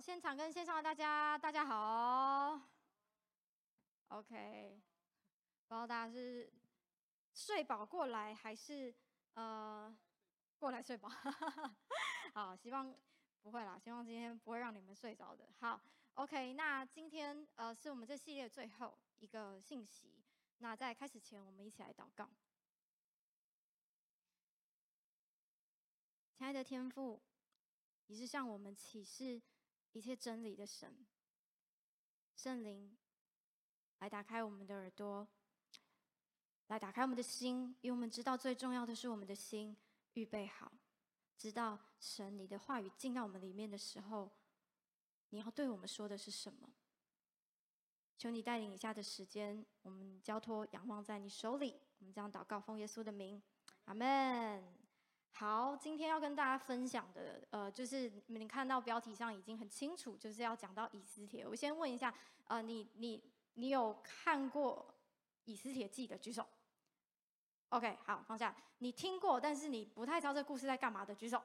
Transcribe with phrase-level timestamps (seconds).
[0.00, 2.60] 现场跟线上的大家，大家好。
[4.08, 4.80] OK，
[5.66, 6.52] 不知道大家是
[7.34, 8.94] 睡饱过来，还是
[9.34, 9.94] 呃
[10.56, 11.08] 过来睡饱？
[12.32, 12.94] 好，希望
[13.42, 15.48] 不会啦，希望今天不会让你们睡着的。
[15.58, 15.80] 好
[16.14, 20.14] ，OK，那今天呃是我们这系列最后一个信息。
[20.58, 22.28] 那在开始前，我们一起来祷告。
[26.34, 27.20] 亲爱的天父，
[28.06, 29.42] 你是向我们启示
[29.98, 31.04] 一切真理的神，
[32.36, 32.96] 圣灵
[33.98, 35.26] 来打开我们的耳朵，
[36.68, 39.76] 来打开我们的心，因为我们知道最重要的是我们的心
[40.12, 40.70] 预备好，
[41.36, 44.30] 知道神你的话语进到我们里面的时候，
[45.30, 46.70] 你要对我们说的是什么？
[48.16, 53.42] 求你带领以下的时间，我们交托仰望在你手里，我们将祷告奉耶稣的名，
[53.86, 54.77] 阿门。
[55.32, 61.46] 好，今天要跟大家分享的，呃，就是你看到标题上已经很清楚，就是要讲到以斯帖。
[61.46, 62.12] 我先问一下，
[62.48, 63.22] 呃，你你
[63.54, 64.86] 你有看过
[65.44, 66.44] 《以斯帖记》的举手
[67.68, 68.54] ？OK，好，放下。
[68.78, 71.40] 你听过，但是你不太知道这故事在干嘛的举手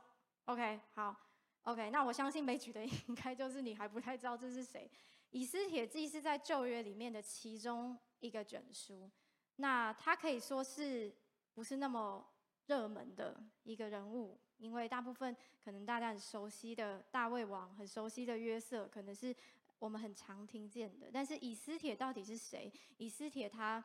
[0.46, 1.16] ？OK，好
[1.64, 4.90] ，OK，那我相信没举的 应该就是你还不太知道这是谁。
[5.30, 9.10] 《以斯帖记》是在旧约里面的其中一个卷书，
[9.58, 11.16] 那它可以说是
[11.54, 12.26] 不是那么
[12.68, 19.36] 热门的一个人物，因为大部分可能大家很熟悉的大卫王，很熟悉的约瑟，可能是
[19.80, 21.10] 我们很常听见的。
[21.12, 22.72] 但是以斯帖到底是谁？
[22.98, 23.84] 以斯帖他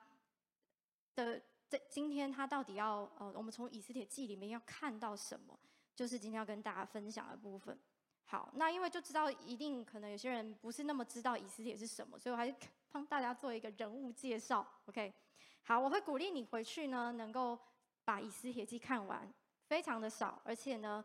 [1.16, 5.58] 的在今天他到底要呃，我们从以斯帖记里面要看到什么？
[5.96, 7.76] 就是今天要跟大家分享的部分。
[8.26, 12.54] 好，那因为就知道一定可能有些人不是那么知道以斯帖是什么，所以我还是
[12.92, 14.64] 帮大家做一个人物介绍。
[14.86, 15.12] OK，
[15.64, 17.58] 好，我会鼓励你回去呢，能够。
[18.08, 19.30] 把《以斯帖记》看完，
[19.66, 21.04] 非常的少，而且呢，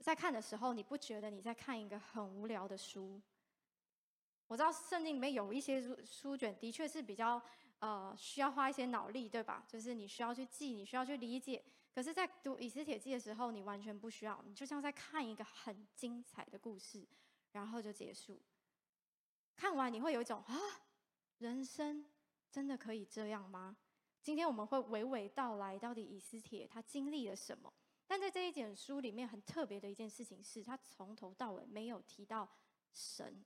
[0.00, 3.18] 在看的时候，你不觉得你在看一个很无聊的书？
[4.46, 7.40] 我知道圣经里面有一些书卷的确是比较
[7.78, 9.64] 呃需要花一些脑力，对吧？
[9.66, 11.64] 就是你需要去记，你需要去理解。
[11.94, 17.08] 可是，在读《以斯帖记》的时候，你完全不需要，你就像在看一个很精彩的故事，
[17.52, 18.38] 然后就结束。
[19.56, 20.54] 看完你会有一种啊，
[21.38, 22.04] 人生
[22.50, 23.78] 真的可以这样吗？
[24.22, 27.72] 今天我们会娓娓道来，到底以斯帖他经历了什么？
[28.06, 32.48] 但在这一卷书里面，很特别的一件事情是，他从头到尾没有提到
[32.92, 33.44] 神。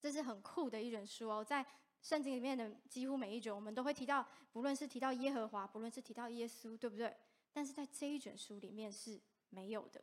[0.00, 1.64] 这是很酷的一卷书哦，在
[2.00, 7.14] 圣经里面的几乎每一卷，我们都会提到，不论是提到耶和华，不论是提到耶稣，对不对？
[7.52, 9.20] 但是在这一卷书里面是
[9.50, 10.02] 没有的。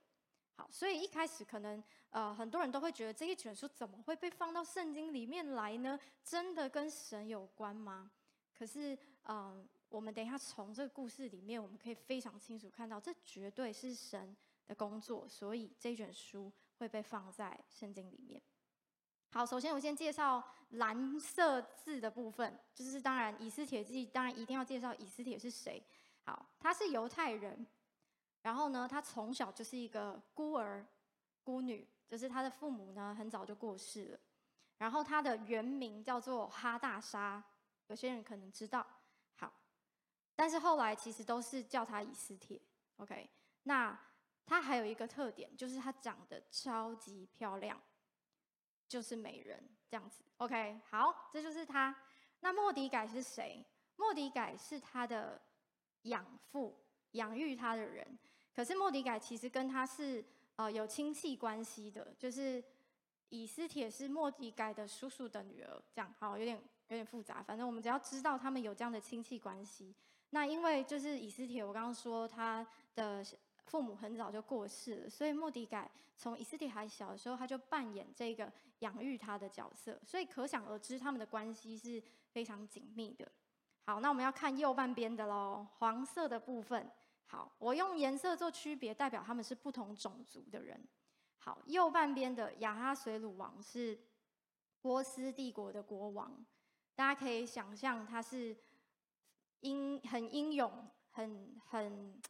[0.56, 6.00] 好，所以一开始可能呃很多人都会觉得这一卷书怎么会被放到圣经里面来呢？
[6.24, 8.12] 真的跟神有关吗？
[8.58, 8.98] 可是，
[9.30, 18.42] 嗯，我们等一下从这个故事里面，我们可以非常清楚看到，这绝对是神的工作，所以这卷书会被放在圣经里面。
[19.30, 25.84] 好，首先我先介绍蓝色字的部分，就是当然以斯帖记，当然一定要介绍以斯帖是谁。
[26.24, 27.68] 好，他是犹太人，
[28.42, 30.86] 然后呢，他从小就是一个孤儿
[31.44, 34.20] 孤女，就是他的父母呢很早就过世了，
[34.78, 37.44] 然后他的原名叫做哈大沙。
[37.88, 38.86] 有些人可能知道，
[40.38, 42.62] 但是后来其实都是叫他以斯帖
[42.98, 43.28] ，OK。
[43.64, 44.00] 那
[44.46, 47.82] 他还有一个特点，就是他长得超级漂亮，
[48.88, 50.80] 就是美人这样子，OK。
[50.92, 51.94] 好，这就是他。
[52.42, 53.66] 那莫迪改是谁？
[53.96, 55.42] 莫迪改是他的
[56.04, 58.20] 养父，养育他的人。
[58.54, 60.24] 可是莫迪改其实跟他是
[60.56, 62.64] 呃有亲戚关系的，就是
[63.30, 66.62] 以斯帖是莫迪改的叔叔的女儿，这样好，有点。
[66.90, 69.94] 有点复杂，反正我们只要知道他们有这样的亲戚关系。
[70.32, 72.66] 那因为就是以斯帖，我刚刚说他
[72.96, 73.26] 的
[73.66, 82.02] 父母很早就过世了，所以莫迪改从以斯帖还小的时候，他就扮演这个养育他的角色，所以可想而知他们的关系是
[82.32, 83.30] 非常紧密的。
[83.86, 86.90] 好，那我们要看右半边的喽，黄色的部分。
[87.26, 90.82] 好，我用颜色做区别，代表他们是不同种族的人。
[91.40, 93.98] 好，右半边的亚哈随鲁王是
[94.82, 96.46] 波斯帝国的国王。
[96.96, 98.56] 大家可以想象，他是
[99.62, 102.22] 英很英勇，很很，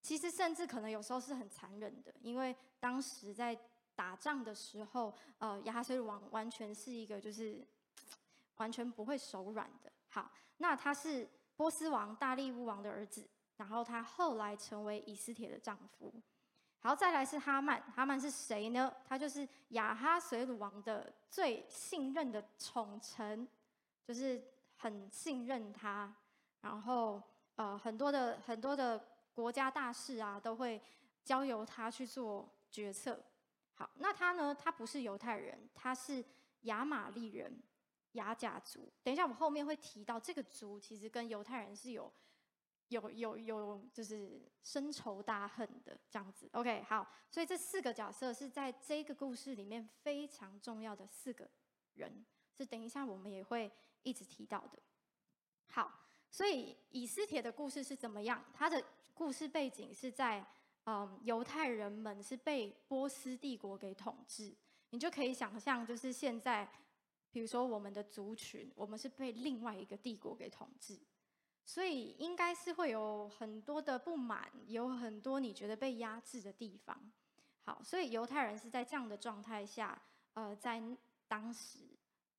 [0.00, 3.58] 其实甚至可能有时候是很残忍的，因为当时在
[3.94, 7.66] 打仗的时候，呃，亚哈随鲁王完全是一个就是
[8.56, 9.92] 完全不会手软的。
[10.08, 16.12] 好，那他是波斯王大利乌王的儿子，然后他后来成为以斯帖的丈夫。
[16.80, 18.92] 好，再来是哈曼，哈曼是谁呢？
[19.04, 23.48] 他就是亚哈随鲁王的最信任的宠臣。
[24.04, 24.42] 就是
[24.74, 26.12] 很信任他，
[26.62, 27.22] 然后
[27.56, 28.98] 呃很多的很多的
[29.34, 30.80] 国家大事啊，都会
[31.22, 33.22] 交由他去做决策。
[33.74, 34.54] 好，那他呢？
[34.54, 36.24] 他不是犹太人，他是
[36.62, 37.62] 亚玛力人，
[38.12, 38.92] 亚甲族。
[39.02, 42.12] 等一下，我们后面会提到这个族其实跟犹太人是有
[42.88, 46.48] 有有有就是深仇大恨的这样子。
[46.52, 51.50] OK，好，所以这四个角色是在这个故事里面非常重要的四个
[51.94, 52.24] 人，
[52.56, 53.72] 是等一下我们也会
[54.02, 54.78] 一直提到的。
[55.68, 56.01] 好。
[56.32, 58.42] 所以以斯帖的故事是怎么样？
[58.54, 58.82] 他的
[59.12, 60.44] 故事背景是在，
[60.86, 64.52] 嗯，犹太人们是被波斯帝国给统治。
[64.90, 66.66] 你就可以想象，就是现在，
[67.30, 70.98] 比如说我们的族群，我们是被另外一个帝国给统治，
[71.66, 77.12] 所以应该是会有很多的不满，有很多你觉得被压制的地方。
[77.62, 80.02] 好，所以犹太人是在这样的状态下，
[80.32, 80.82] 呃，在
[81.28, 81.78] 当时，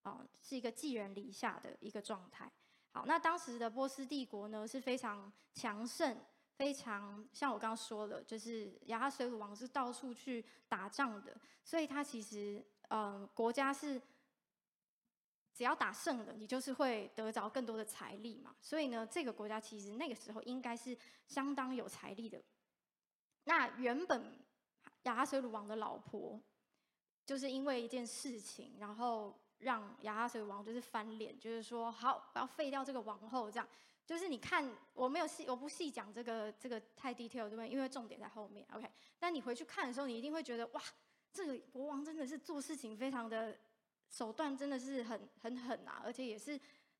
[0.01, 2.51] 啊、是一个寄人篱下的一个状态。
[2.95, 6.15] 好，那当时的波斯帝国呢，是非常强盛，
[6.55, 13.99] 非常像我刚刚说的，就是亚哈水鲁王是到处去打仗的，所以他其实嗯、国家是
[15.55, 18.55] 只要打胜了，你就是会得着更多的财力嘛。
[18.61, 20.95] 所以呢，这个国家其实那个时候应该是
[21.27, 22.39] 相当有财力的。
[23.45, 24.37] 那原本
[25.05, 26.39] 亚哈水鲁王的老婆，
[27.25, 29.35] 就是因为一件事情，然后。
[29.63, 33.67] 让亚哈随鲁王就是翻脸，就是说好，我要废掉这个王后，这样
[34.05, 37.69] 就是你看我没有细，我不细讲这个这个太 detail 对不对？
[37.69, 38.89] 因为重点在后面，OK。
[39.17, 40.81] 但你回去看的时候，你一定会觉得哇，
[41.31, 43.57] 这个国王真的是做事情非常的
[44.09, 46.59] 手段真的是很很狠啊，而且也是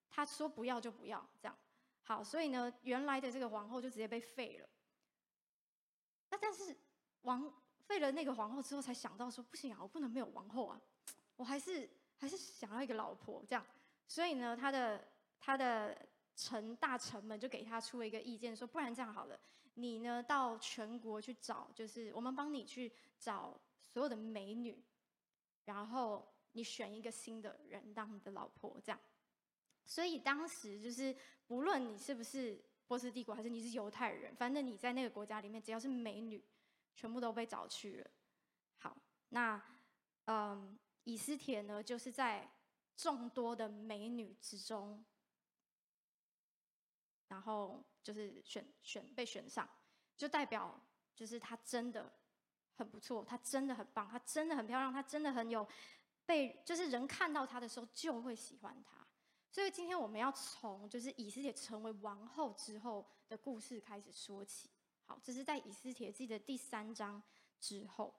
[0.10, 1.57] 他说不要就不要这样。
[2.04, 4.69] 好，所以呢，原来的这个皇后就直接被废了。
[6.30, 6.75] 那但是
[7.24, 10.80] 王废了那个皇后之后，才想到说不行啊，我不能没有王后啊，
[11.36, 11.89] 我还是。
[12.18, 13.65] 还是想要一个老婆这样，
[14.07, 15.07] 所以呢，他的
[15.39, 19.39] 他的臣大臣们就给他出了一个意见，说不然这样好了，
[19.74, 24.81] 你呢到全国去找，就是我们帮你去找所有的美女，
[25.65, 29.00] 然后你选一个新的人当你的老婆这样。
[29.86, 31.13] 所以当时就是
[31.45, 36.42] 不论你是不是波斯帝国，还是你是犹太人，反正你在那个国家里面，只要是美女，
[36.95, 38.10] 全部都被找去了。
[38.77, 38.95] 好，
[39.30, 39.62] 那
[40.25, 40.80] 嗯。
[41.05, 42.50] 以斯帖呢，就是在
[42.95, 45.03] 众多的美女之中，
[47.27, 49.67] 然后就是选选被选上，
[50.15, 50.79] 就代表
[51.15, 52.11] 就是她真的
[52.75, 55.67] 很不错，她真的很棒，她真的很漂亮，她真的很有
[56.25, 59.05] 被，就是人看到她的时候就会喜欢她。
[59.51, 64.69] 所以今天我们要从就是以斯帖成为王后之后的故事开始说起。
[65.05, 67.21] 好，这是在以斯帖记的第三章
[67.59, 68.13] 之后。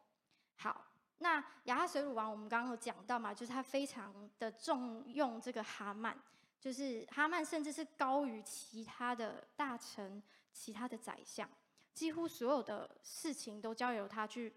[0.56, 0.93] 好。
[1.18, 6.16] 那亚哈水乳王，我们刚刚有讲到嘛，就是他非常的重用这个哈曼，
[6.60, 10.22] 就是哈曼甚至是高于其他的大臣、
[10.52, 11.48] 其他的宰相，
[11.94, 14.52] 几乎所有的事情都交由他去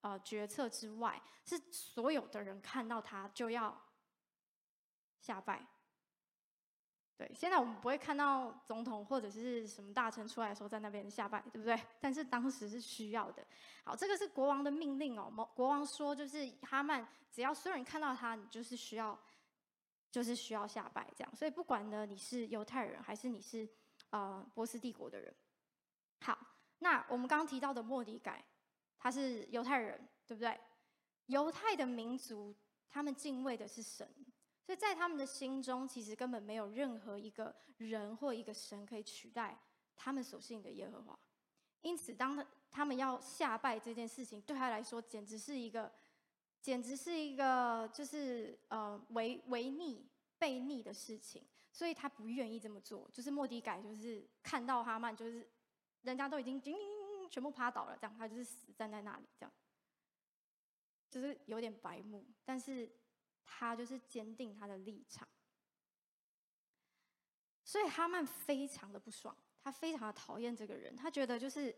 [0.00, 3.78] 呃决策之外，是所有的人看到他就要
[5.20, 5.64] 下拜。
[7.18, 11.76] 对，现在我们不会看到总统或者是什么大臣出来的时候在那边下拜，对不对？
[12.00, 13.44] 但是当时是需要的。
[13.84, 15.28] 好，这个是国王的命令哦。
[15.52, 19.18] 国王说，就是哈曼，只要所有人看到他，你就是需要，
[20.12, 21.34] 就是需要下拜这样。
[21.34, 23.68] 所以不管呢，你是犹太人还是你是
[24.10, 25.34] 呃波斯帝国的人。
[26.20, 26.38] 好，
[26.78, 28.44] 那我们刚刚提到的莫迪改，
[28.96, 30.56] 他是犹太人，对不对？
[31.26, 32.54] 犹太的民族，
[32.88, 34.08] 他们敬畏的是神。
[34.68, 39.58] 所以在他们的心中，其实根本没有任何一个人或一个神可以取代
[39.96, 41.18] 他们所信的耶和华。
[41.80, 45.90] 因此，当他他们要下拜这件事情，对他来说简直是一个，
[46.60, 50.06] 简直是一个就是呃违违逆
[50.38, 51.42] 悖逆的事情。
[51.72, 53.08] 所以他不愿意这么做。
[53.10, 55.48] 就是莫迪改，就是看到哈曼，就是
[56.02, 56.62] 人家都已经
[57.30, 59.52] 全部趴倒了，这样他就是死站在那里，这样
[61.08, 62.86] 就是有点白目，但是。
[63.50, 65.26] 他就是坚定他的立场，
[67.64, 71.74] 所以哈曼非常的不爽，他非常的讨厌这个人，他觉得就是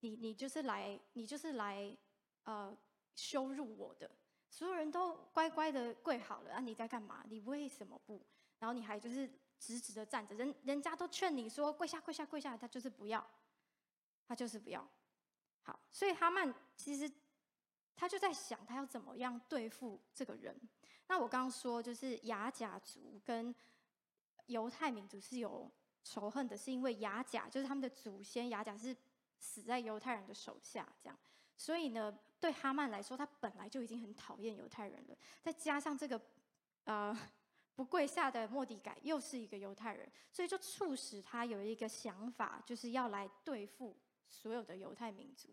[0.00, 1.96] 你，你就是来，你就是来，
[2.44, 2.76] 呃，
[3.16, 4.08] 羞辱我的。
[4.50, 7.24] 所有人都乖乖的跪好了，啊，你在干嘛？
[7.28, 8.24] 你为什么不？
[8.58, 13.26] 然后你还就是直直的站着，人人家都劝你说跪下，跪下，跪下，他就是不要，
[14.26, 14.86] 他就是不要。
[15.62, 17.10] 好，所以哈曼其实
[17.94, 20.56] 他就在想，他要怎么样对付这个人。
[21.08, 23.54] 那我刚刚说，就是雅甲族跟
[24.46, 25.70] 犹太民族是有
[26.04, 28.96] 仇恨的，是因为雅甲就是他们的祖先雅甲是
[29.38, 31.18] 死在犹太人的手下，这样，
[31.56, 36.20] 所以呢，对哈曼来说，他本来就已经很讨厌犹太人了，再加上这个
[36.84, 37.18] 呃
[37.74, 43.96] 不跪下的莫迪改又是一个犹太人，所以就促使他有一个想法，就是要来对付
[44.28, 45.48] 所有的犹太民族，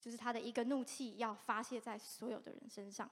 [0.00, 3.10] 就是他的一个怒气要发泄在所有的人身上。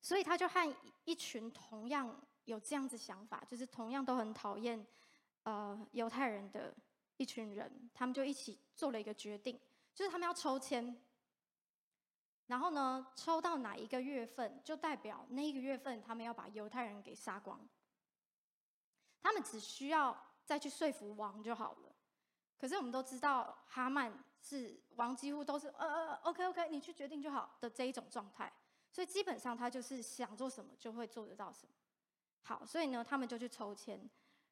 [0.00, 0.74] 所以他就和
[1.04, 4.86] 一群同样有这样子想法，就是同样都很讨厌
[5.42, 6.74] 呃犹太人的
[7.16, 9.60] 一群人，他们就一起做了一个决定，
[9.94, 11.04] 就是他们要抽签。
[12.46, 17.60] 然后呢，抽到哪一个月份，就代表那一个月份他们要把犹太人给杀光。
[19.20, 21.94] 他们只需要再去说服王就好了。
[22.56, 28.50] 可是我们都知道，哈曼是王，几乎都是呃呃，OK OK，你去决定就好的这一种状态。
[28.90, 31.72] 所以基本上他就是想做什么就会做得到什么。
[32.42, 34.00] 好，所以呢，他们就去抽签，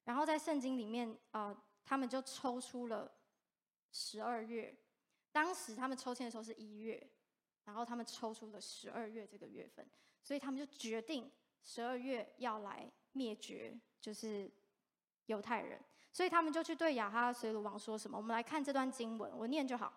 [0.03, 3.11] 然后在圣经里面，呃，他们就抽出了
[3.91, 4.75] 十二月。
[5.31, 7.09] 当时他们抽签的时候是一月。
[7.65, 9.85] 然后他们抽出了十二月这个月份，
[10.23, 11.29] 所以他们就决定
[11.61, 14.49] 十二月要来灭绝，就是
[15.25, 15.77] 犹太人。
[16.13, 18.17] 所以他们就去对亚哈随鲁王说什么？
[18.17, 19.91] 我们来看这段经文，我念就好。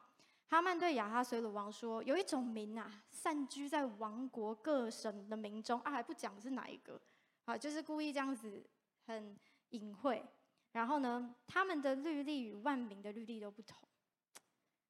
[0.51, 7.01] 哈曼对亚哈随鲁王说：“有一种民啊，散居在王国各省的民中啊，还不讲是哪一个，
[7.45, 8.69] 啊，就是故意这样子
[9.07, 9.39] 很
[9.69, 10.27] 隐晦。
[10.73, 13.79] 然后呢，他们的律例与万民的律例都不同。”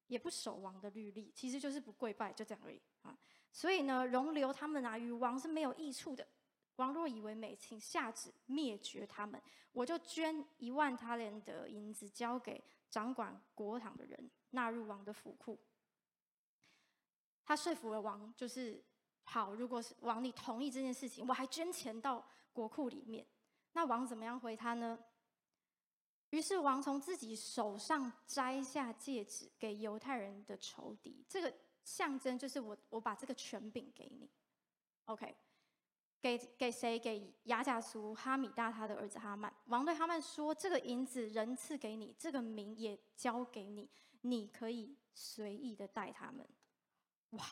[0.07, 3.15] 也不守王的律例，其实就是不跪拜，就这样而已啊。
[3.51, 6.27] 所以呢，容留他们啊，与王是没有益处的。
[6.77, 9.39] 王若以为美，请下旨灭绝他们，
[9.71, 15.59] 我就捐一万他连的银子交给掌管国堂的人，纳入王的府库。
[17.43, 18.81] 他说服了王，就是
[19.23, 19.53] 好。
[19.53, 23.25] 如果是王你同意这件事情，我还捐钱到国库里面。
[23.73, 24.97] 那王怎么样回他呢？
[26.29, 31.25] 于是王从自己手上摘下戒指，给犹太人的仇敌。
[31.27, 31.53] 这个
[31.83, 34.29] 象征就是我，我把这个权柄给你。
[35.05, 35.35] OK，
[36.21, 36.97] 给给谁？
[36.97, 39.53] 给亚甲族哈米大他的儿子哈曼。
[39.65, 43.89] 王对哈曼说：“这个银子人赐给你，这个名也交给你，
[44.21, 46.47] 你可以随意的带他们。”
[47.31, 47.45] 哇，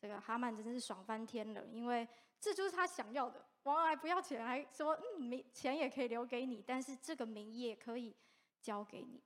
[0.00, 2.08] 这个哈曼真的是爽翻天了，因为
[2.40, 3.44] 这就是他想要的。
[3.64, 8.16] 王还不要钱，还说嗯，名钱也可以留给你，但是这个名也可以
[8.62, 9.22] 交给你，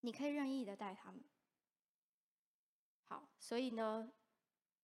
[0.00, 1.22] 你可以任意的带他们。
[3.04, 4.10] 好，所以呢，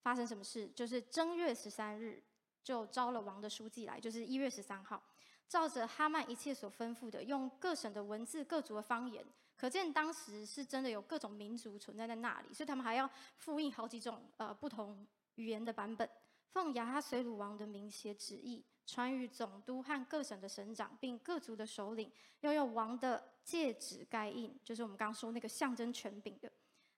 [0.02, 0.68] 发生什么事？
[0.68, 2.22] 就是正月十三日
[2.62, 5.02] 就招了王的书记来，就是一月十三号，
[5.48, 9.24] 照着哈曼一切所吩咐的，用各省的文字、各族的方言，
[9.56, 15.06] 可见当时是真的有各种民族存在在那里，所以他们还要复印好几种呃不同
[15.36, 16.08] 语言的版本。
[16.46, 26.50] 奉雅哈随鲁王的名写旨意，传与总督和各省的省长，并各族的首领，要用王的戒指盖印，就是我们刚刚说那个象征权柄的。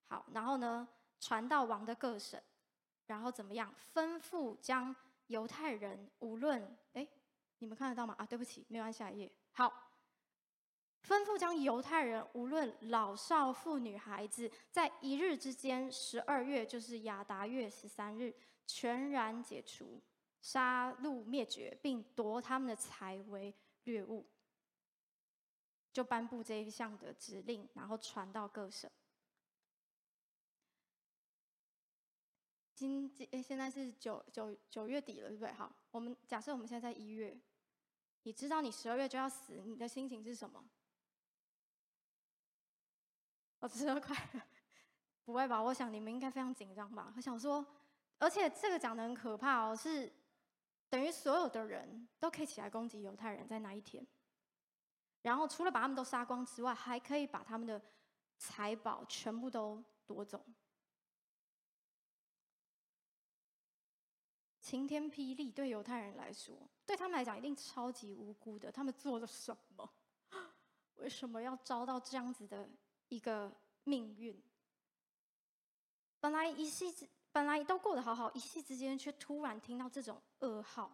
[0.08, 0.86] 好，然后呢，
[1.20, 2.38] 传到王的各省，
[3.06, 3.74] 然后怎么样？
[3.94, 4.94] 吩咐将
[5.28, 7.06] 犹太人无论，哎，
[7.58, 8.14] 你们看得到吗？
[8.18, 9.32] 啊，对不起，没有按下一页。
[9.52, 9.85] 好，
[11.06, 18.34] 吩咐将犹太人无论老少妇女孩子，在一日之间，十二月就是亚达月十三日。
[18.68, 20.02] 全然解除，
[20.40, 24.26] 杀戮灭绝，并夺他们的财为掠物，
[25.92, 28.90] 就颁布这一项的指令，然后传到各省。
[32.74, 35.52] 今今，现在是九九九月底了，对不对？
[35.52, 37.38] 好，我们假设我们现在在一月，
[38.24, 40.68] 你知道你十二月就要死，你的心情是什么？
[43.60, 44.16] 我十二块，
[45.24, 45.62] 不会吧？
[45.62, 47.12] 我想你们应该非常紧张吧？
[47.16, 47.64] 我想说。
[48.18, 50.10] 而且这个讲的很可怕哦，是
[50.88, 54.06] 等于所有的人都可以起来攻击犹太人，在那一天。
[55.20, 57.78] 然后除了把他们都杀光之外，还可以把他们的
[58.38, 60.42] 财宝全部都夺走。
[64.62, 68.72] 晴天霹雳，对犹太人来说，对他们来讲一定超级无辜的。
[68.72, 69.92] 他们做了什么？
[70.96, 72.66] 为什么要遭到这样子的
[73.08, 74.42] 一个命运？
[76.20, 77.08] 本来一夕之。
[77.32, 80.90] 本来都过得好好，一夕之间却突然听到这种噩耗，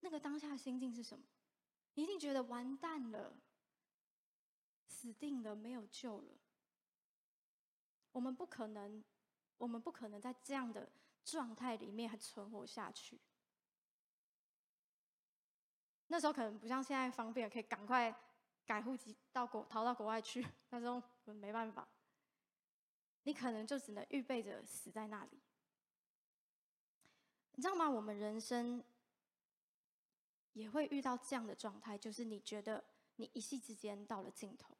[0.00, 1.22] 那个当下心境是什么？
[1.92, 3.36] 你一定觉得完蛋了，
[4.86, 6.32] 死定了，没有救了。
[8.12, 9.04] 我们不可能，
[9.58, 10.90] 我们不可能在这样的
[11.26, 13.20] 状态里面还存活下去。
[16.06, 18.10] 那时候可能不像现在方便，可以赶快
[18.72, 20.46] 改户籍到国，逃到国外去。
[20.70, 21.86] 那时候没办法。
[23.24, 25.42] 你可能就只能预备着死在那里，
[27.52, 27.88] 你知道吗？
[27.90, 28.82] 我们人生
[30.54, 32.82] 也会遇到这样的状态，就是你觉得
[33.16, 34.74] 你一夕之间到了尽头。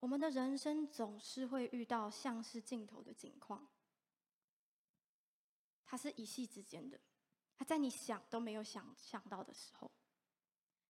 [0.00, 3.66] 我们的人生总是会遇到像是尽头的境况，
[5.86, 7.00] 它是一夕之间的，
[7.56, 9.90] 它在你想都没有想想到的时候，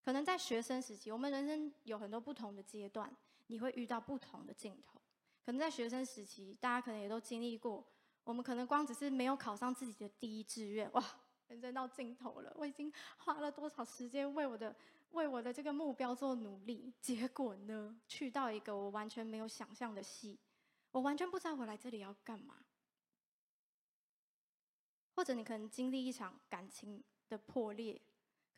[0.08, 3.14] 可能在学生时期，我们人生有很多不同的阶段，
[3.48, 4.98] 你会遇到不同的镜头。
[5.44, 7.86] 可能在学生时期，大家可能也都经历过，
[8.24, 11.04] 我们可能光只是没有考上自己的第一志愿，哇，
[11.48, 14.74] 人生到尽头了，我已经花了多少时间为我的
[15.10, 20.38] 为我的这个目标做努力，结果呢，去到一个我完全没有想象的系，
[20.90, 22.56] 我完全不知道我来这里要干嘛。
[25.14, 28.00] 或者你可能经历一场感情的破裂，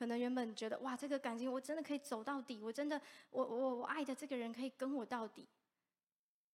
[0.01, 5.47] 可能原本觉得哇，这个感情我真的可以走到底，我真的我我我爱的这个人可以跟我到底，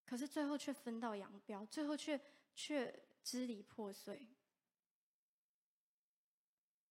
[0.05, 2.21] 可是最后却分道扬镳，最后却
[2.57, 4.27] 却支离破碎。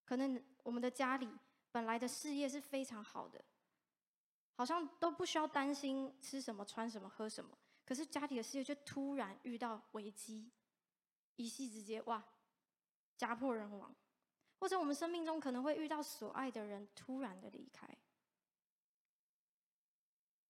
[0.06, 1.30] 可能我们的家里
[1.74, 3.44] 本来的事业是非常好的，
[4.54, 10.50] 好像都不需要担心吃什么、穿什么、喝什么，可是家里的事业却突然遇到危机，
[11.36, 12.24] 一夕之间哇！
[13.18, 13.94] 家破人亡，
[14.60, 17.88] 或者我们生命中可能会遇到所爱的人突然的离开，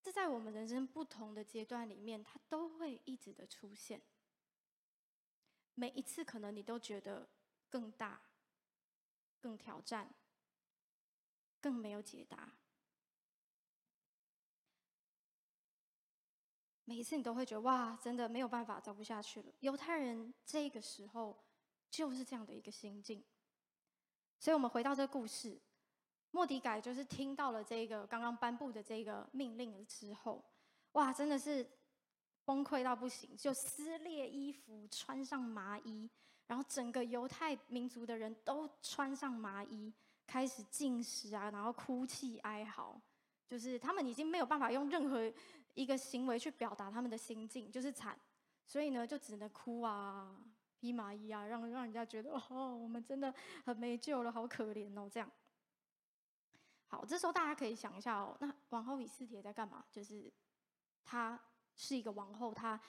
[0.01, 4.01] 这在我们人生不同的阶段里面，它都会一直的出现。
[5.74, 7.29] 每一次可能你都觉得
[7.69, 8.21] 更大、
[9.41, 10.13] 更挑战、
[11.59, 12.53] 更没有解答。
[16.85, 19.51] 每一次你都会觉得哇，真的没有办法走不下去了。
[19.59, 21.43] 犹太人这个时候。
[21.88, 23.24] 就是这样的一个心境，
[24.45, 25.59] 所以我们回到这个故事，
[26.29, 30.45] 莫迪改就是听到了这个刚刚颁布的这个命令之后，
[30.91, 31.67] 哇，真的是
[32.43, 36.07] 崩溃到不行，就撕裂衣服，穿上麻衣，
[36.45, 39.91] 然后整个犹太民族的人都穿上麻衣，
[40.27, 43.01] 开始进食啊，然后哭泣哀嚎，
[43.47, 45.33] 就是他们已经没有办法用任何
[45.73, 48.15] 一个行为去表达他们的心境，就是惨，
[48.67, 50.39] 所以呢，就只能哭啊。
[50.79, 53.34] 披麻衣啊，让让人家觉得哦，我们真的
[53.65, 55.32] 很没救了，好可怜哦，这样。
[56.88, 59.84] 好，这时候大家可以想一下哦，那王后以斯帖在干嘛？
[59.91, 60.32] 就是
[61.03, 61.39] 她
[61.75, 62.79] 是一个王后，她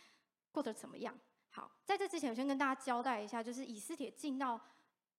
[0.52, 1.18] 过得怎么样？
[1.50, 4.60] 好，在这之前，我先跟大家交代一下，就是以斯帖进到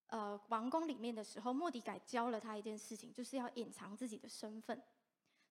[0.07, 4.81] 呃王宫里面的时候，莫迪改教了她一件事情，就是要隐藏自己的身份。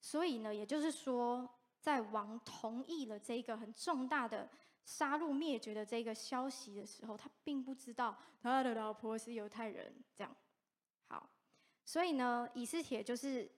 [0.00, 1.48] 所以呢，也就是说，
[1.80, 4.48] 在王同意了这个很重大的。
[4.86, 9.92] 杀戮灭绝的这个消息的时候，他并不知道他的老婆是犹太人。
[10.14, 10.34] 这样，
[11.08, 11.28] 好，
[11.84, 13.50] 所以呢，以斯帖就是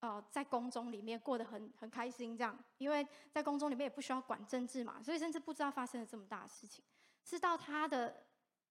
[0.00, 6.84] 呃，在宫中里面过得很很开心，这样，因为在宫中里面也不需要管政治嘛，所以甚至不知道发生了这么大的事情。
[7.24, 8.22] 是到他的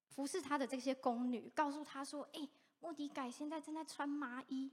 [0.08, 2.48] 服侍他的这些宫女告诉他说：“哎，
[2.80, 4.72] 莫底改现在正在穿麻衣。”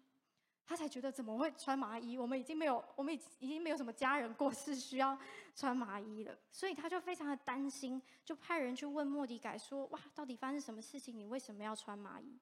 [0.71, 2.17] 他才觉得怎么会穿麻衣？
[2.17, 5.19] 我们已经没有，我们已已经没有什么家人过世需要
[5.53, 11.19] 穿麻衣了，所以他就非常的担心，就派人去问莫迪改说：“哇，到底发生什么事情？
[11.19, 12.39] 你为什么要穿麻衣？”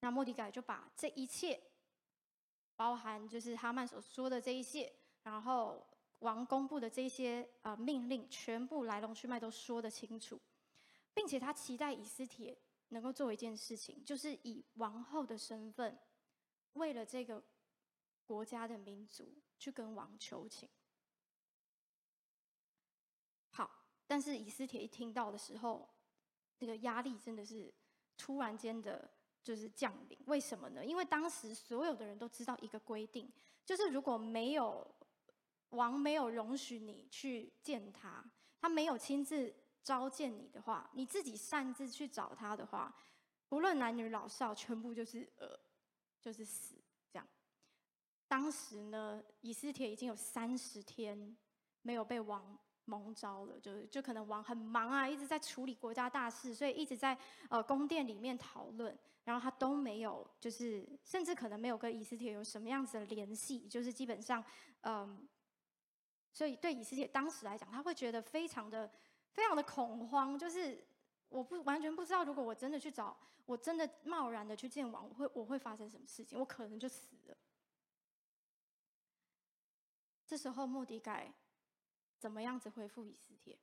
[0.00, 1.60] 那莫迪改就把这一切，
[2.74, 4.90] 包含就是哈曼所说的这一切，
[5.24, 5.86] 然后
[6.20, 10.40] 王公布的这些呃命令，全部来龙去脉都说得清楚，
[11.12, 12.56] 并且他期待以斯帖
[12.88, 15.98] 能够做一件事情，就是以王后的身份，
[16.72, 17.44] 为了这个。
[18.28, 20.68] 国家的民族去跟王求情，
[23.52, 25.88] 好，但是以斯帖一听到的时候，
[26.58, 27.72] 这个压力真的是
[28.18, 29.10] 突然间的，
[29.42, 30.18] 就是降临。
[30.26, 30.84] 为什么呢？
[30.84, 33.32] 因为当时所有的人都知道一个规定，
[33.64, 34.86] 就是如果没有
[35.70, 38.22] 王没有容许你去见他，
[38.60, 42.94] 他没有亲自召见你的话，你自己擅自去找他的话，
[43.48, 45.58] 不论男女老少，全部就是呃，
[46.20, 46.77] 就是死。
[48.28, 51.36] 当时呢，以斯帖已经有三十天
[51.82, 57.16] 没有被王蒙召了，就就可能王很忙啊，一直在处理国家大事，所以一直在
[57.48, 64.44] 呃宫殿里面讨论，然后他都没有，就是甚至可能没有跟以斯帖有什么样子的联系，就是基本上，
[64.82, 65.26] 嗯，
[66.32, 68.90] 所以对以斯帖当时来讲，他会觉得非常的
[69.32, 70.86] 非常的恐慌，就是
[71.28, 77.36] 我不完全不知道，如果我真的去找，我真的贸然的去见王，我会我会发生什么事情，我可能就死了。
[80.28, 81.32] 这时候，莫底改
[82.18, 83.58] 怎么样子回复以斯帖？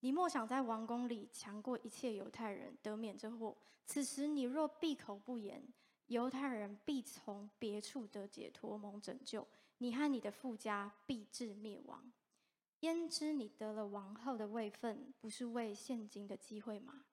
[0.00, 3.54] 你莫想在王宫里强过一切犹太人，得免这祸。
[3.84, 5.62] 此时你若闭口不言，
[6.06, 9.46] 犹太人必从别处得解脱，蒙拯救；
[9.76, 12.10] 你和你的父家必至灭亡。
[12.80, 17.04] 焉知你得了王后的位分，不是为现今的机会吗？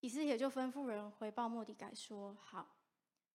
[0.00, 2.73] 以斯帖就吩咐人回报末底改说：“好。”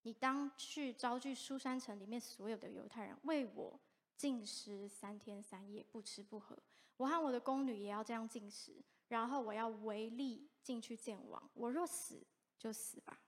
[0.02, 3.78] 你当去招聚书珊城里面所有的犹太人，为我
[4.16, 6.56] 禁食三天三夜，不吃不喝。
[6.96, 11.50] 我和我的宫女也要这样禁食，然后我要违例进去见王。
[11.54, 12.26] 我若死，
[12.58, 13.20] 就死吧。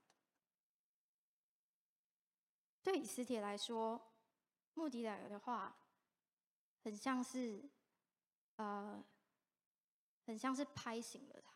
[2.83, 4.01] 对以斯帖来说，
[4.75, 5.77] 末底改的话，
[6.83, 7.63] 很像是
[8.57, 9.03] 呃，
[10.27, 11.52] 很像是拍醒了他。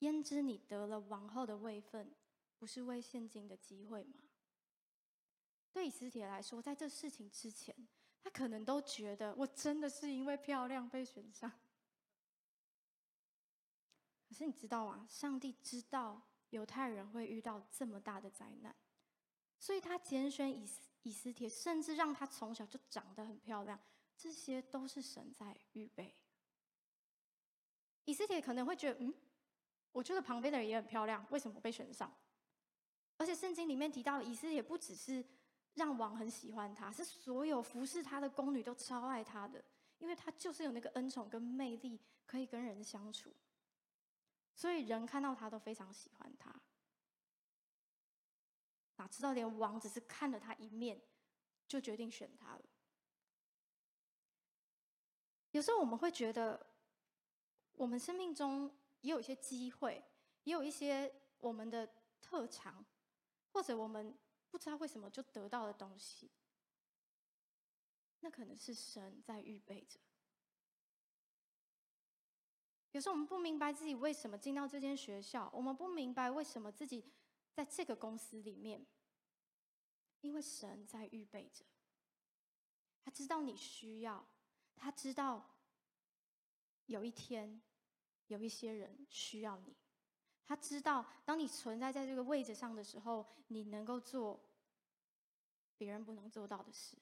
[0.00, 2.14] 焉知你得了王后的位分，
[2.58, 4.18] 不是为现今的机会吗？
[5.72, 7.74] 对以斯帖来说，在这事情之前，
[8.22, 11.50] 他可能都觉得我真的是因为漂亮被选上。
[14.28, 15.06] 可是你知道吗？
[15.08, 18.74] 上帝知道犹太人会遇到这么大的灾难，
[19.58, 23.78] 所以他拣选以斯以斯帖，甚至让他从小就长得很漂亮，
[24.16, 26.14] 这些都是神在预备。
[28.06, 29.14] 以斯帖可能会觉得，嗯，
[29.92, 32.12] 我觉得旁边的人也很漂亮，为什么被选上？
[33.16, 35.24] 而且圣经里面提到，以斯帖不只是。
[35.74, 39.64] 让王很喜欢他，是所有服侍他的宫女都超爱他的，
[39.98, 43.32] 因为他就是有那个恩宠跟魅力，可以跟人相处，
[44.52, 46.52] 所以人看到他都非常喜欢他。
[48.96, 51.00] 哪知道连王只是看了他一面，
[51.68, 52.62] 就决定选他了。
[55.52, 56.66] 有时候我们会觉得，
[57.74, 60.04] 我们生命中也有一些机会，
[60.44, 62.84] 也有一些我们的特长，
[63.52, 64.18] 或者我们。
[64.52, 66.28] 不知道为什么就得到的东西，
[68.18, 70.00] 那可能是神在预备着。
[72.90, 77.12] 有时候我们不明白自己为什么进到这间学校，我们不明白为什么自己
[77.52, 78.84] 在这个公司里面，
[80.22, 81.64] 因为神在预备着。
[83.04, 84.26] 他知道你需要，
[84.74, 85.48] 他知道
[86.86, 87.62] 有一天
[88.30, 89.76] 有一些人需要你。
[90.46, 94.40] 他知道，当你存在在这个位置上的时候，你能够做
[95.76, 96.96] 别人不能做到的事。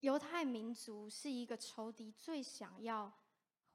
[0.00, 3.12] 犹太民族是一个仇敌最想要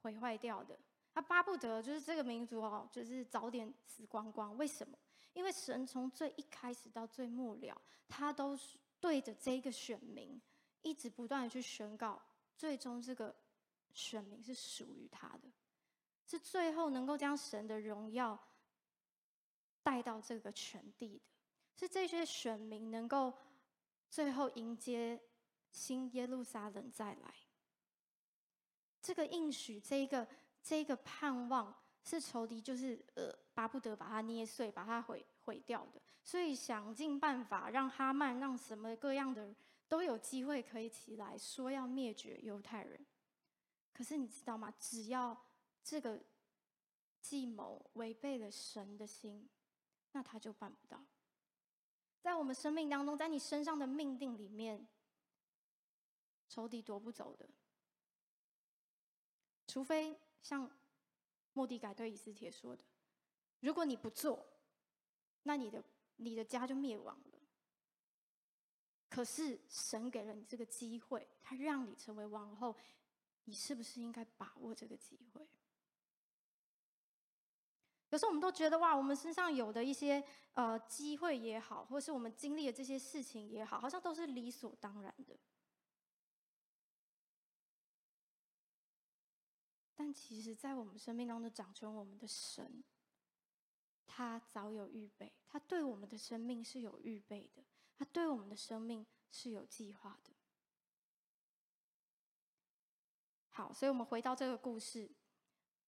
[0.02, 0.78] 毁坏掉的，
[1.12, 4.56] 他巴不得就是这个民族哦，就是早点死光光。
[4.56, 4.98] 为什么？
[5.34, 10.40] 因为神从最一开始到最末了，他都是对着这个选民
[10.82, 12.20] 一直不断的去宣告，
[12.56, 13.34] 最终这个
[13.92, 15.52] 选民是属于他的。
[16.26, 18.36] 是最后能够将神的荣耀
[19.82, 21.22] 带到这个全地的，
[21.76, 23.32] 是这些选民能够
[24.10, 25.22] 最后迎接
[25.70, 27.34] 新耶路撒冷再来。
[29.00, 30.26] 这个应许，这一个
[30.60, 31.72] 这一个盼望，
[32.02, 39.54] 是仇敌就是呃巴不得把它捏碎，把它毁毁掉的，所以想尽办法让哈曼，让什么各样的
[39.86, 43.06] 都有机会可以起来说要灭绝犹太人。
[43.96, 44.70] 可是你知道吗？
[44.78, 45.34] 只要
[45.82, 46.22] 这个
[47.22, 49.48] 计谋违背了神的心，
[50.12, 51.02] 那他就办不到。
[52.20, 54.86] 在我们生命当中，在你身上的命定里面，
[56.46, 57.48] 仇敌夺不走的。
[59.66, 60.70] 除非像
[61.54, 62.84] 莫迪改对以斯帖说的
[63.60, 64.46] ：“如果你不做，
[65.44, 65.82] 那你的
[66.16, 67.40] 你的家就灭亡了。”
[69.08, 72.76] 可是神给了你这个机会，他让你成为王后。
[73.46, 75.48] 你是不是应该把握这个机会？
[78.10, 80.22] 有时候我们都觉得哇，我们身上有的一些
[80.54, 85.36] 呃机会也好，或是我们经历的这些事情也好，好像都是理所当然的。
[89.94, 92.84] 但其实，在我们生命当中掌权我们的神，
[94.06, 97.64] 他早有预备，他对我们的生命是有预备的，
[97.96, 100.35] 他对我们的生命是有计划的。
[103.56, 105.10] 好，所以我们回到这个故事，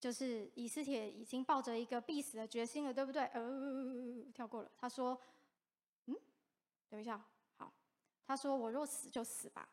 [0.00, 3.26] 就是以斯帖已经抱着一个必死的决心了，对不对？
[3.26, 4.72] 呃，跳过了。
[4.74, 5.20] 他说
[6.08, 6.16] ：“嗯，
[6.88, 7.22] 等一下，
[7.58, 7.70] 好。”
[8.26, 9.68] 他说：“我若死就死吧。”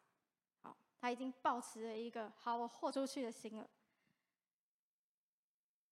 [0.61, 3.69] 好，他已经抱持了一个好，我豁出去的心了。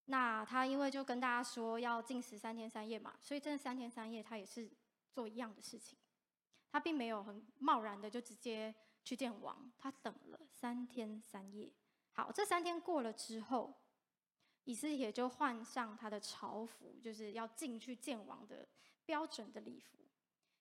[0.08, 4.70] 那他因为就跟大家说要禁食三天三夜嘛，所以这三天三夜他也是
[5.14, 5.98] 做一样的事情，
[6.70, 11.72] 他并没有很贸然的就直接去见王，他等了三天三夜。
[12.14, 13.74] 好，这三天过了之后，
[14.66, 18.68] 以斯帖就换上他的朝服，就是要进去见王的
[19.04, 19.98] 标准的礼服，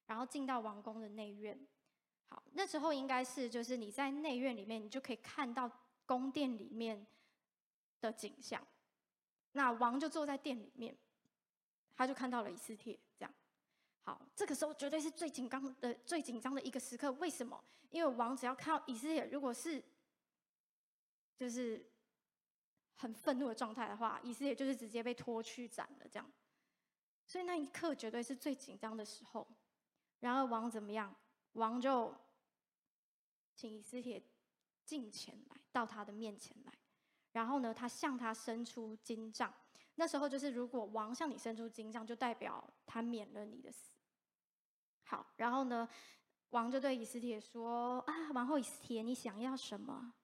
[0.06, 1.58] 然后进到王宫的内院。
[2.28, 5.70] 好，那时候应该是就是你在内院里面，你就可以看到
[6.06, 7.06] 宫殿里面
[8.00, 8.66] 的景象。
[9.52, 10.96] 那王就坐在殿里面，
[11.94, 13.34] 他就看到了以斯帖这样。
[14.00, 17.12] 好，这个时候绝对是最紧张的、最紧张的一个时刻。
[17.12, 17.62] 为什么？
[17.90, 19.84] 因为王只要看到以斯帖，如果是
[21.42, 21.84] 就是
[22.94, 26.32] 很愤怒的状态的话，以斯帖就是直接被拖去斩了，这样。
[27.26, 29.44] 所以那一刻绝对是最紧张的时候。
[30.20, 31.12] 然而王怎么样？
[31.54, 32.14] 王就
[33.56, 34.22] 请以斯帖
[34.84, 36.72] 进前来，到他的面前来。
[37.32, 39.52] 然后呢，他向他伸出金杖。
[39.96, 43.96] 那时候就是，如果王向你伸出金杖，就代表他免了你的死。
[45.02, 45.88] 好，然后呢，
[46.50, 50.14] 王就对以斯帖说：“啊，王后以斯帖，你想要什么？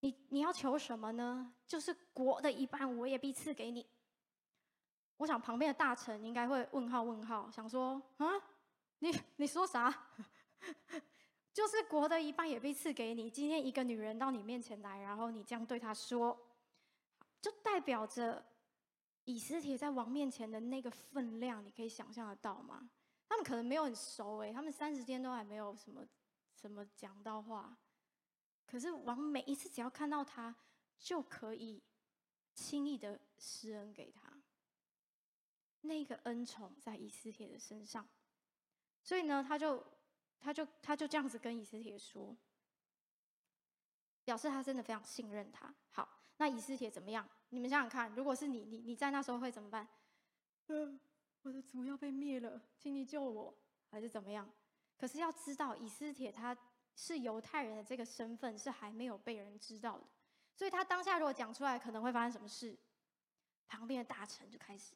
[0.00, 1.52] 你你要求什么呢？
[1.66, 3.86] 就是国的一半，我也必赐给你。”
[5.18, 8.26] 我想旁边的大臣应该会问号问号，想说：“啊，
[8.98, 10.08] 你你说啥？
[11.52, 13.30] 就是国的一半也必赐给你。
[13.30, 16.38] 今天一个女人到你面前来，然后你这样对她说，
[17.40, 18.44] 就代表着
[19.24, 22.90] 以斯帖在王面前的那个分量，你可以想象得到吗？”
[23.28, 26.06] 他们可能没有很熟诶，他们三十天都还没有什么
[26.54, 27.76] 什么讲到话，
[28.66, 30.54] 可是王每一次只要看到他，
[30.98, 31.82] 就可以
[32.54, 34.32] 轻易的施恩给他。
[35.82, 38.06] 那个恩宠在以斯帖的身上，
[39.02, 39.82] 所以呢，他就
[40.40, 42.36] 他就他就这样子跟以斯帖说，
[44.24, 45.72] 表示他真的非常信任他。
[45.92, 47.28] 好，那以斯帖怎么样？
[47.50, 49.88] 你们想想看，如果是你，你你在那时候会怎么办？
[50.66, 50.98] 嗯。
[51.42, 53.56] 我的族要被灭了，请你救我，
[53.88, 54.50] 还是怎么样？
[54.98, 56.52] 可是要知道，以斯帖他
[56.96, 60.04] 是犹太人的这个身份是还没有被人知道的，
[60.56, 62.76] 所以他当下如果讲出来，可能会发生什么事？
[63.68, 64.94] 旁边的大臣就开始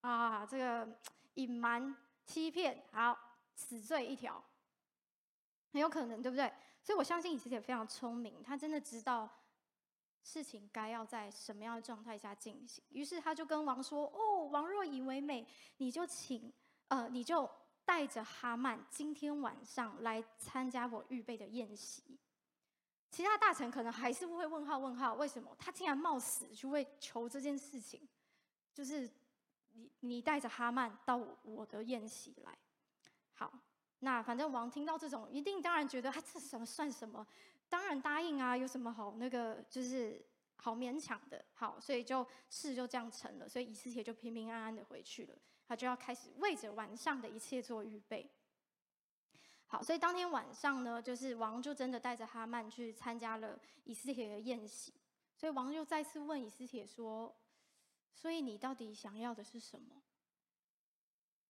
[0.00, 0.98] 啊，这个
[1.34, 3.18] 隐瞒、欺骗，好，
[3.54, 4.42] 死罪一条，
[5.72, 6.50] 很有可能，对不对？
[6.82, 9.28] 所以我相信以斯也非常聪明，他真的知道。
[10.22, 12.84] 事情该要在什么样的状态下进行？
[12.90, 15.46] 于是他就跟王说：“哦，王若以为美，
[15.78, 16.52] 你就请，
[16.88, 17.50] 呃，你就
[17.90, 22.16] 带着哈曼今天晚上来参加我预备的宴席。”
[23.10, 28.00] 其他大臣可能还是会问号问号，为什么他竟然冒死去为求这件事情？
[28.72, 29.10] 就是
[29.72, 32.56] 你你带着哈曼到我的宴席来。
[33.32, 33.52] 好，
[33.98, 37.26] 那反正王听到这种，一定当然觉得他这什么算什么？
[37.68, 40.24] 当然答应啊，有什么好那个就是
[40.58, 45.34] 好勉强的，好，所以就事就这样成了，所以以斯帖就平平安安的回去了，
[45.70, 48.28] 他就要开始为着晚上的一切做预备。
[49.68, 54.92] 好，所以当天晚上呢，就是王就真的带着哈曼去参加了以斯帖的宴席，
[55.36, 57.32] 所以王就再次问以斯帖说
[58.12, 60.02] ：“所以你到底想要的是什么？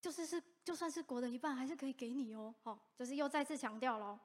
[0.03, 4.21] 就是是就算是国的一半，还是可以给你哦。”好，就是又再次强调喽。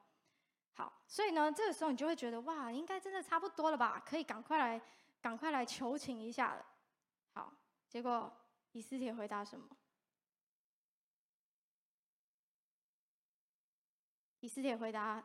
[0.74, 3.98] 好，所以呢，这个时候你就会觉得哇，应该真的差不多了吧？
[4.06, 4.78] 可以赶快来，
[5.22, 6.66] 赶快来求情一下了。
[7.32, 7.50] 好，
[7.88, 8.30] 结果
[8.72, 9.66] 以斯帖回答什么？
[14.46, 15.20] 以斯帖回答：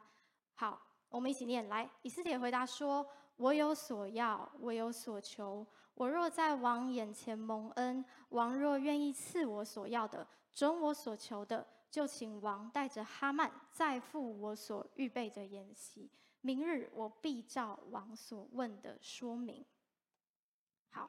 [0.55, 1.87] 好，我们一起念来。
[2.01, 3.07] 以斯帖回答说
[3.37, 5.63] ：“我有所要，我有所求。
[5.93, 19.63] 我若在王眼前蒙恩，王若愿意赐我所要的，准我所求的。”就请王带着哈曼再赴我所预备的宴席，明日我必照王所问的说明。
[20.89, 21.07] 好，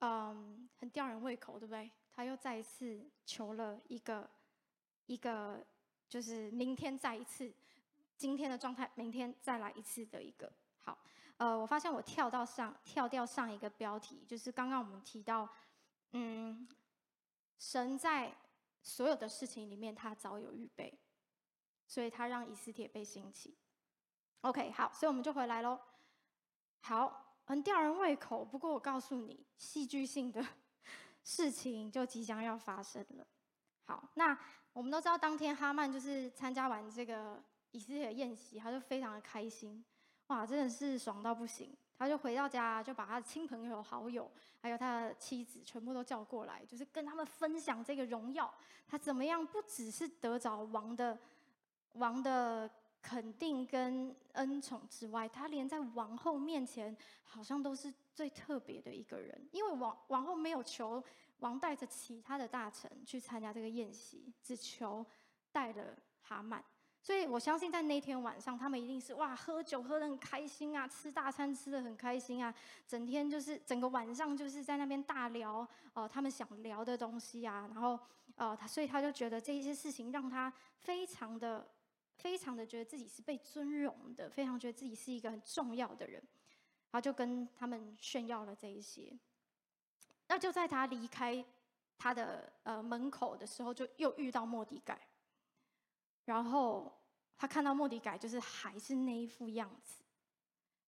[0.00, 1.88] 嗯，很吊人胃口，对不对？
[2.10, 4.28] 他又再一次求了一个
[5.06, 5.64] 一个，
[6.12, 7.50] 就是明天再一次，
[8.18, 10.52] 今天的状态，明天再来一次的一个。
[10.82, 10.98] 好，
[11.38, 15.48] 呃，我发现我跳到上跳掉上一个标题，就是刚刚我们提到，
[16.10, 16.68] 嗯，
[17.58, 18.36] 神在。
[18.84, 20.98] 所有的事情里面，他早有预备，
[21.86, 23.56] 所以他让以斯帖被兴起。
[24.40, 25.78] OK，好，所以我们就回来喽。
[26.80, 30.44] 好，很吊人胃口，不过我告诉你，戏剧性的
[31.22, 33.24] 事情就即将要发生了。
[33.84, 34.36] 好，那
[34.72, 39.84] 我们都知道，当天哈曼就是参加完这个以色列的宴席，他就非常的开心，
[40.28, 41.76] 哇，真的是爽到不行。
[41.98, 44.28] 他就回到家，就把他的亲朋友、好友，
[44.60, 48.52] 还有他的妻子，全部都叫过来，就是跟他们分享这个荣耀。
[48.88, 49.46] 他怎么样？
[49.46, 51.16] 不只是得着王的
[51.92, 52.68] 王的
[53.00, 59.40] 肯定跟恩宠之外，他连在王后面前，好像都是最特别的一个人。
[59.52, 61.00] 因为王王后没有求
[61.42, 65.04] 王带着其他的大臣去参加这个宴席，只求
[65.52, 66.64] 带了哈曼。
[67.04, 72.54] 所以我相信，在那天晚上，他们一定是哇，喝酒喝得很开心啊，吃大餐吃得很开心啊，
[72.86, 77.98] 整天就是整个晚上就是在那边大聊哦、他们想聊的东西啊，然后
[78.36, 81.68] 呃，他所以他就觉得这一些事情让他非常的、
[82.14, 86.22] 非常的觉得自己是被尊荣的，非常觉得自己是一个很重要的人，
[86.92, 89.12] 然后就跟他们炫耀了这一些。
[90.32, 91.44] 那就在他离开
[91.98, 94.98] 他的呃门口的时候，就又遇到莫底改。
[96.24, 96.90] 然后
[97.36, 100.02] 他看到莫底改，就是还是那一副样子，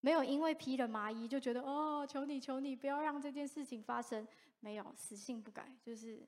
[0.00, 4.26] 没有因为披了麻衣就觉得哦，求你求你不要让这件事情发生，
[4.60, 6.26] 没有死性不改，就是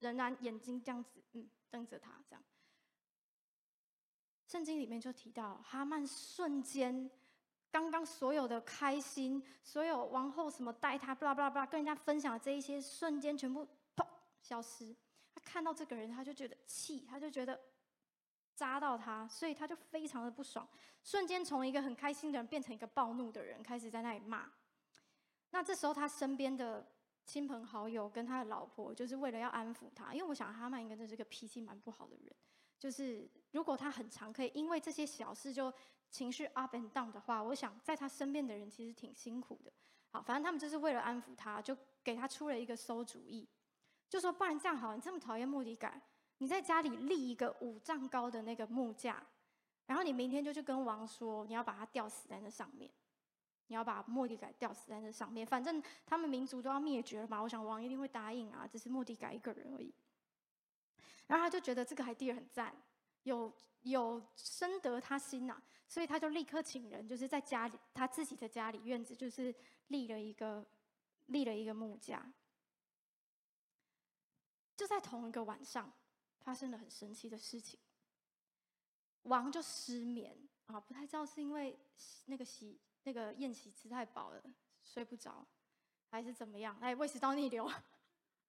[0.00, 2.42] 仍然眼睛这样子，嗯，瞪着他这样。
[4.48, 7.08] 圣经里面就提到哈曼瞬间，
[7.70, 14.06] 刚刚所有的开心，所有王后什么带他，巴拉巴拉巴拉，跟人家分享的这一些瞬间全部砰
[14.40, 14.94] 消失。
[15.34, 17.60] 他看到这个人，他就觉得气，他就觉得。
[18.52, 20.68] 扎到他，所以他就非常的不爽，
[21.02, 24.52] 瞬间从一个很开心的人变成一个暴怒的人，开始在那里骂。
[25.52, 26.86] 那这时候他身边的
[27.24, 32.36] 亲朋好友跟他的老婆，就是为了要安抚他，因为我想哈曼应该真是个脾气蛮不好的人，
[32.78, 35.72] 就是如果他很常可以因为这些小事就
[36.10, 39.72] 情绪 up and down 的话，我想在他身边的人其实挺辛苦的。
[40.10, 43.48] 好，反正他们就是为了安抚他，就给他出了一个馊主意，
[44.08, 46.02] 就说不然这样好，你这么讨厌莫迪改。
[46.38, 49.22] 你在家里立一个五丈高的那个木架，
[49.86, 52.90] 然后你明天就去跟王说，你要把他吊死在那上面，
[53.66, 55.46] 你要把莫迪改吊死在那上面。
[55.46, 59.94] 反正他们民族都要灭绝了嘛，我想王一定会答应啊，只是莫迪改一个人而已。
[61.26, 62.74] 然后他就觉得这个 idea 很赞，
[63.24, 63.52] 有
[63.82, 69.54] 有深得他心呐、啊，所以他就立刻请人，就是在家里他自己的家里院子，就是
[69.88, 70.66] 立了一个
[71.26, 72.32] 立了一个木架，
[74.76, 75.92] 就在同一个晚上。
[76.42, 77.78] 发生了很神奇的事情，
[79.24, 80.34] 王就失眠
[80.68, 81.78] 啊，不太知道是因为
[82.24, 84.42] 那个席那个宴席吃太饱了
[84.82, 85.46] 睡不着，
[86.08, 86.74] 还是怎么样？
[86.80, 87.70] 哎，胃食道逆流，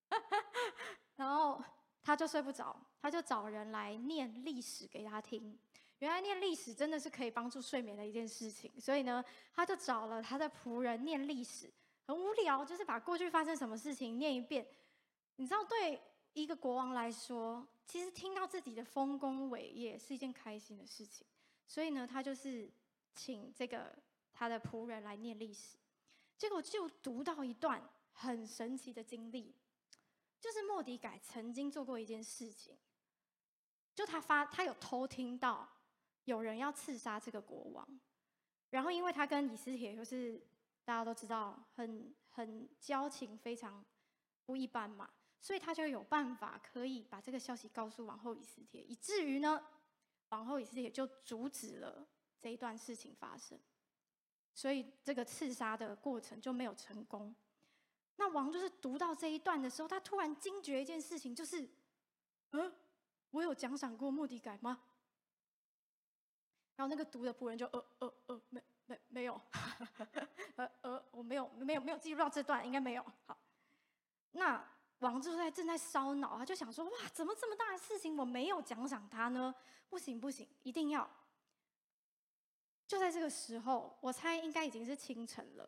[1.18, 1.62] 然后
[2.02, 5.58] 他就睡不着，他就找人来念历史给他听。
[6.00, 11.72] 原来念历史真的是可以帮助睡眠的一件事情，所以呢，他就找了他的仆人念历史，
[12.06, 14.66] 很无聊，就是把过去发生什么事情念一遍。
[15.36, 16.02] 你知道对？
[16.34, 21.28] 一个国王来说，其实听到自己的丰功伟业是一件开心的事情，
[21.68, 22.72] 所以呢，他就是
[23.14, 23.94] 请这个
[24.34, 25.76] 他的仆人来念历史，
[26.38, 27.84] 结果就读到一段
[28.14, 29.54] 很神奇的经历，
[30.40, 32.78] 就是莫迪改曾经做过一件事情，
[33.94, 35.68] 就他发他有偷听到
[36.26, 37.88] 有人要刺杀这个国王，
[38.70, 40.42] 然后因为他跟以斯帖就是
[40.84, 43.84] 大家都知道很很交情非常
[44.46, 45.10] 不一般嘛。
[45.44, 49.60] 所以他就有办法可以把这个消息告诉王后以斯帖，以至于呢，
[50.30, 52.08] 王后以斯帖就阻止了
[52.40, 53.60] 这一段事情发生，
[54.54, 57.34] 所以这个刺杀的过程就没有成功。
[58.18, 61.68] 那王就是读到这一段的时候，他突然惊觉一件事情，就是，
[62.52, 62.72] 嗯，
[63.32, 64.80] 我有奖赏过末底改吗？
[66.76, 69.42] 然后那个读的仆人就呃呃呃，没没没有，
[70.56, 73.06] 呃呃，我没有没有没有记录到这段，应该没有。
[73.26, 73.38] 好，
[74.32, 74.68] 那。
[75.02, 79.56] 王就在正在烧脑，他就想说：“哇，怎么这么大的事情我没有奖赏他呢？
[79.90, 81.10] 不行不行，一定要！”
[82.86, 85.68] 就在这个时候，我猜应该已经是清晨了。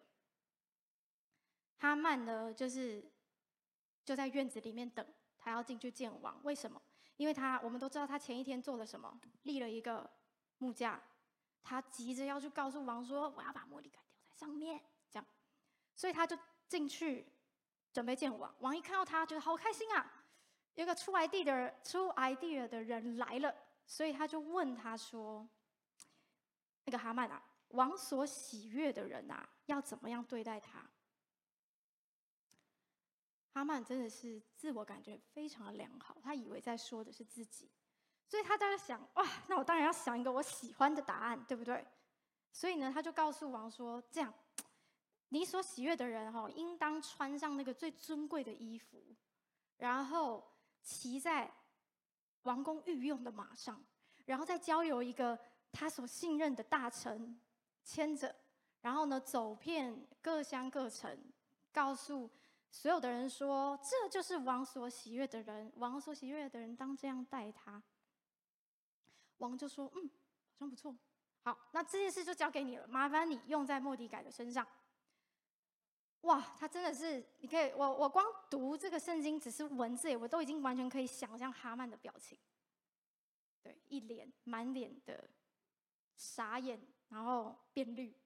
[1.79, 3.11] 哈曼呢，就是
[4.05, 5.03] 就在院子里面等，
[5.39, 6.39] 他要进去见王。
[6.43, 6.79] 为什么？
[7.17, 10.09] 因为他我们都知道他前一天做了什么，立了一个
[10.57, 11.01] 木架，
[11.63, 15.25] 他急着要去告诉王说：“我要把末底改吊在上面。”这样，
[15.95, 17.27] 所以他就进去。
[17.93, 20.25] 准备见王，王一看到他，觉得好开心啊！
[20.73, 23.53] 有个出 idea 的出 idea 的人来了，
[23.85, 25.47] 所以他就问他说
[26.85, 30.83] ：“那个哈曼啊，王所喜悦的人啊，要怎么样对待他？”
[33.53, 37.69] 哈曼真的是自我感觉非常的良好，他以为在说的是自己，
[38.27, 41.85] 所以他在想：“哇，那我当然要想一个我喜欢的答案，对不对？”
[42.51, 44.33] 所以呢，他就告诉王说：“这样。”
[45.29, 49.03] 你所喜悦的人哈，应当穿上那个最尊贵的衣服，
[49.77, 50.43] 然后
[50.81, 51.51] 骑在
[52.43, 53.83] 王宫御用的马上，
[54.25, 55.39] 然后再交由一个
[55.71, 57.39] 他所信任的大臣
[57.83, 58.35] 牵着，
[58.81, 61.17] 然后呢，走遍各乡各城，
[61.71, 62.29] 告诉
[62.75, 67.81] 所有的人说：“这就是王所喜悦的人，王所喜悦的人当这样待他。”
[69.37, 70.09] 王就说：“嗯，
[70.53, 70.97] 好像不错。
[71.43, 74.67] 好，那这件事就交给你了，麻烦你用在莫迪改的身上。”
[76.21, 82.35] 哇，他真的是，你可以，我我光读这个圣经只是文字，我都已经完全可以想象哈曼的表情，
[83.61, 85.29] 对，一脸满脸的
[86.15, 88.17] 傻眼，然后变绿，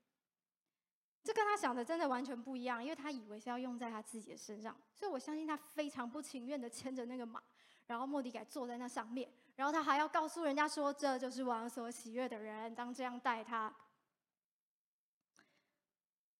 [1.23, 7.43] 这跟他想的真的完全不一样，因为他以为是要用在他自己的身上，所以我相信他非常不情愿的牵着那个马，
[7.85, 13.75] 然后末底改坐在那上面，然后他还要告诉人家说，这就是王所喜悦的人，当这样待他。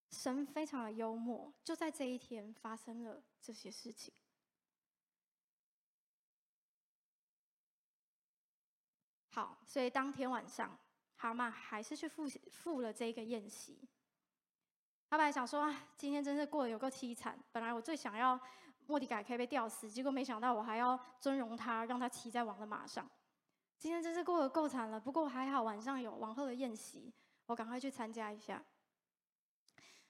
[0.09, 4.13] 神非常的幽默，就在这一天发生了这些事情。
[9.31, 10.79] 好，所以当天晚上，
[11.17, 13.87] 蛤蟆还是去赴赴了这个宴席。
[15.09, 17.37] 他本来想说啊，今天真是过得有够凄惨。
[17.51, 18.39] 本来我最想要
[18.87, 23.09] 莫底改可以被吊死，结果没想到我还要尊荣他，让他骑在王的马上。
[23.77, 24.99] 今天真是过得够惨了。
[24.99, 27.13] 不过还好晚上有王后的宴席，
[27.45, 28.63] 我赶快去参加一下。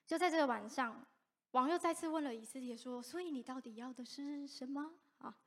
[0.05, 1.05] 就在这个晚上，
[1.51, 5.37] 王又再次问了以斯帖说：“所以你到底要的是什么？”啊，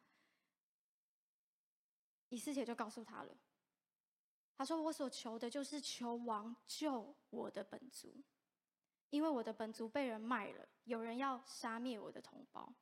[2.29, 3.37] 以斯帖就告诉他了。
[4.57, 8.23] 他说：“我所求的就是求王救我的本族，
[9.11, 12.73] 因为我的本族被人卖了，有人要杀灭我的同胞。”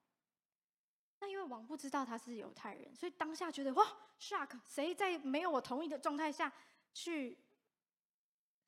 [1.21, 3.85] 那因为王不知道他是犹太人，所以当下觉得哇
[4.21, 4.61] ，shock！
[4.65, 6.53] 谁在没有我同意的状态下
[6.95, 7.37] 去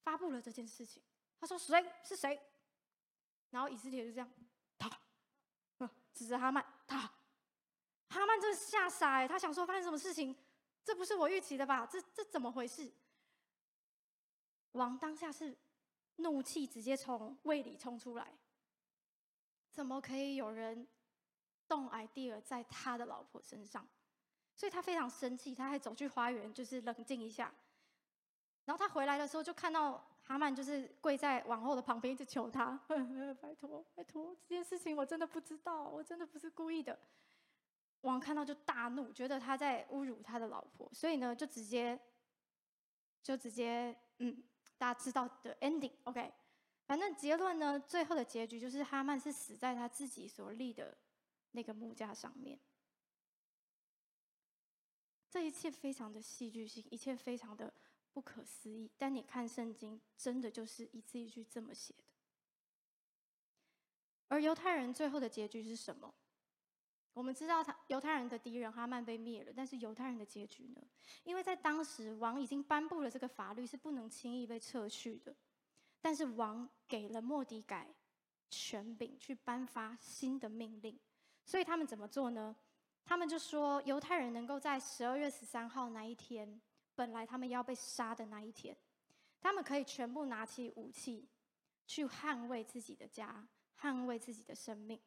[0.02, 1.00] 发布了这件事情？
[1.38, 2.40] 他说：“谁是谁？”
[3.50, 4.28] 然后以色列就这样，
[4.76, 4.90] 他，
[6.12, 6.98] 指着哈曼，他，
[8.08, 10.36] 哈曼真的吓傻哎，他想说发生什么事情？
[10.84, 11.86] 这不是我预期的吧？
[11.86, 12.92] 这这怎么回事？
[14.72, 15.56] 王当下是
[16.20, 18.32] 怒气直接从胃里冲出来，
[19.70, 20.86] 怎么可以有人
[21.68, 23.86] 动 idea 在他的老婆身上？
[24.54, 27.52] 所以他非常生气，他还走去花园，就是冷静一下。
[28.66, 32.78] 然后他回来的时候，就看到哈曼就是跪在王后的旁边，一直求他
[33.40, 36.98] ：“拜托，拜托，这件事情我真的不知道，我真的不是故意的。”
[38.02, 41.98] 王看到就大怒，觉得他在侮辱他的老婆，所以呢，就直接，
[43.22, 44.42] 就直接，嗯，
[44.80, 46.32] 大家知道的 ending，OK，
[46.86, 50.96] 反正结论呢，最后的结局就是哈曼是死在他自己所立的
[51.50, 52.58] 那个木架上面。
[55.28, 57.70] 这一切非常的戏剧性，一切非常的
[58.14, 62.04] 不可思议，但你看圣经，真的就是一字一句这么写的。
[64.28, 66.14] 而犹太人最后的结局是什么？
[67.12, 70.80] 我们知道他犹太人的敌人哈曼被灭了，但是犹太人的结局呢？
[71.24, 75.34] 因为在当时王已经颁布了这个法律，是不能轻易被撤去的。
[76.00, 77.92] 但是王给了莫迪改
[78.48, 80.98] 权柄去颁发新的命令，
[81.44, 82.56] 所以他们怎么做呢？
[83.04, 86.60] 他们就说犹太人能够在十二月十三号那一天，
[86.94, 88.76] 本来他们要被杀的那一天，
[89.40, 91.28] 他们可以全部拿起武器
[91.86, 93.46] 去捍卫自己的家，
[93.78, 95.00] 捍卫自己的生命。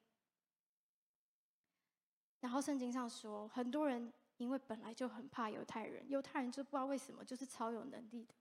[2.43, 8.33] 然后圣经上说，很多人因为本来就很怕犹太人，犹太人就不知道为什么就是超有能力的，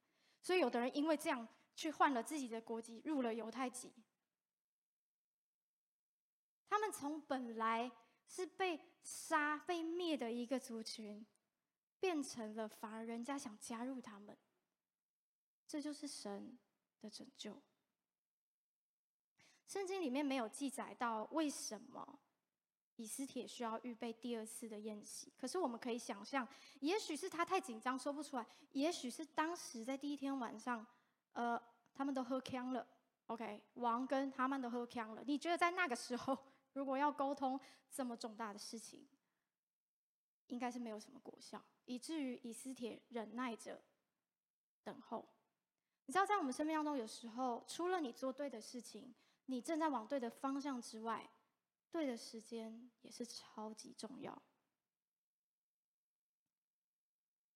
[0.43, 1.47] 所以有的人因为这样
[1.77, 3.93] 去换了自己的国籍，入了犹太籍。
[6.69, 7.93] 他们从本来
[8.27, 11.25] 是被杀、被灭的一个族群，
[12.01, 14.37] 变成了反而人家想加入他们，
[15.69, 16.59] 这就是神
[17.01, 17.63] 的拯救。
[19.69, 22.19] 圣经里面没有记载到为什么。
[22.97, 26.47] 以斯帖需要预备第二次的宴席，可是我们可以想象，
[26.81, 30.87] 也许是他太紧张说不出来，也许是当时在第一天晚上，
[31.33, 31.61] 呃，
[31.95, 32.87] 他们都喝锵了
[33.27, 35.23] ，OK，王跟他们都喝锵了。
[35.27, 36.39] 你觉得在那个时候，
[36.75, 37.59] 如果要沟通
[37.91, 39.07] 这么重大的事情，
[40.49, 43.81] 应该是没有什么果效，以至于以斯帖忍耐着
[44.85, 45.27] 等候。
[46.07, 49.15] 你知道，在我们生命当中，有时候除了你做对的事情，
[49.47, 51.27] 你正在往对的方向之外，
[51.93, 54.43] 对的时间也是超级重要。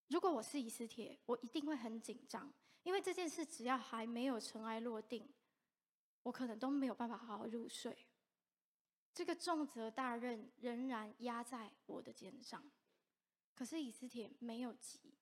[0.08, 5.26] 如果我是以斯帖，我一定会很紧张，因为这件事只要还没有尘埃落定，
[6.22, 7.96] 我可能都没有办法好好入睡。
[9.14, 12.62] 这个重责大任仍然压在我的肩上。
[13.54, 15.14] 可是以斯帖没有急，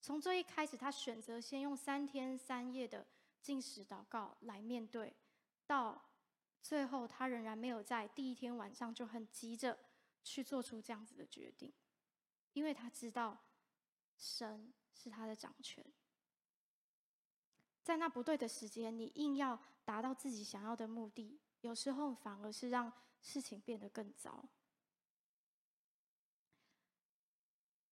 [0.00, 3.06] 从最一开始，他选择先用三天三夜的
[3.42, 5.14] 禁食祷告来面对，
[5.66, 6.02] 到。
[6.64, 9.78] 最后，他仍然没有在第一天晚上就很急着
[10.22, 11.70] 去做出这样子的决定，
[12.54, 13.38] 因为他知道
[14.16, 15.84] 神是他的掌权。
[17.82, 22.90] 在那不对的时间，你硬要达到自己想要的目的，有时候反而是让
[23.20, 24.42] 事情变得更糟。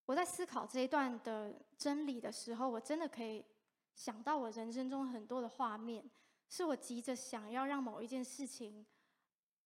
[0.06, 3.44] 我在思考这一段的真理的时候，我真的可以
[3.94, 6.10] 想到我人生中很多的画面。
[6.54, 8.84] 是我急着想要让某一件事情，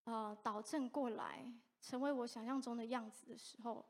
[0.04, 3.84] 呃，导正过来，成为我想象中的样子的时候，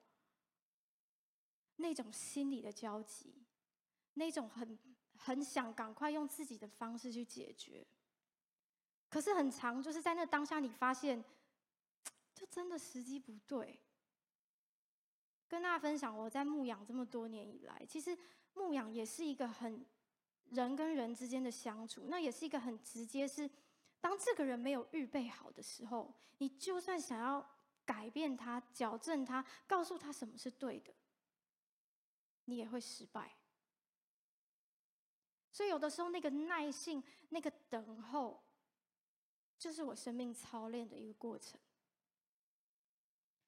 [1.76, 3.44] 那种心理的焦急，
[4.14, 4.78] 那种很
[5.14, 7.86] 很想赶快用自己的方式去解决，
[9.11, 11.22] 可是很长，就是在那当下，你发现，
[12.34, 13.78] 就真的时机不对。
[15.49, 18.16] 跟大家分享，我在牧养这么多年以来，其实
[18.55, 19.84] 牧养也是一个很。
[20.51, 23.49] 人跟人之间的相处，那也是一个很直接，是
[24.01, 27.44] 当这个人没有预备好的时候，你就算想要
[27.84, 30.94] 改变他、矫正他、告诉他什么是对的，
[32.44, 33.36] 你也会失败。
[35.51, 38.42] 所以有的时候，那个耐性、那个等候，
[39.59, 41.59] 就是我生命操练的一个过程。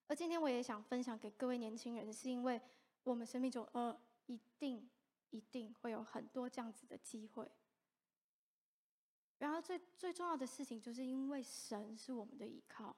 [0.07, 2.59] 而今天我也想分享给各位年轻人，是因为
[3.03, 3.95] 我们生命中，呃，
[4.27, 4.89] 一定。
[5.31, 7.51] 一定会有很多这样子的机会。
[9.39, 12.97] 然后最最重要的事情，就是因为神是我们的依靠，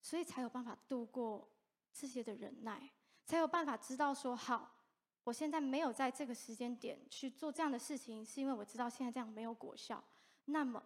[0.00, 1.50] 所以才有办法度过
[1.92, 2.92] 这些的忍耐，
[3.24, 4.76] 才有办法知道说好，
[5.24, 10.02] 我现在没有在这个时间点去做这样的事情，是因为我知道现在这样没有果效。
[10.44, 10.80] 那么，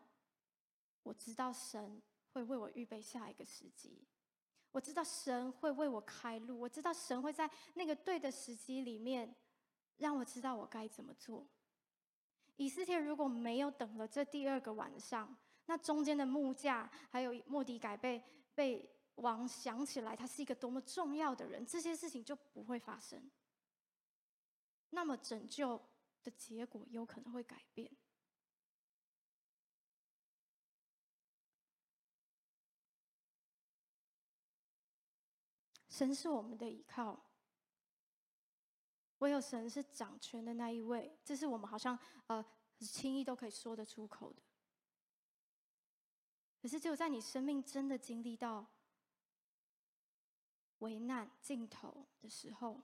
[1.03, 2.01] 我知道神
[2.33, 4.03] 会为我预备下一个时机，
[4.71, 9.37] 我知道神会为我开路，我知道神会在那个对的时机里面，
[10.01, 11.47] 让我知道我该怎么做。
[12.57, 15.37] 以斯帖如果没有等了这第二个晚上，
[15.67, 18.23] 那中间的木架还有莫迪改被
[18.55, 23.31] 被王想起来，他是一个多么重要的人，这些事情就不会发生。
[24.91, 25.81] 那么拯救
[26.23, 27.91] 的结果有可能会改变。
[35.89, 37.30] 神是我们的依靠，
[39.21, 42.45] 唯有神是掌权的那一位，这是我们好像呃
[42.81, 44.43] 轻易都可以说得出口的。
[46.61, 48.67] 可是只有在你生命真的经历到
[50.81, 52.83] 危难尽头的时候。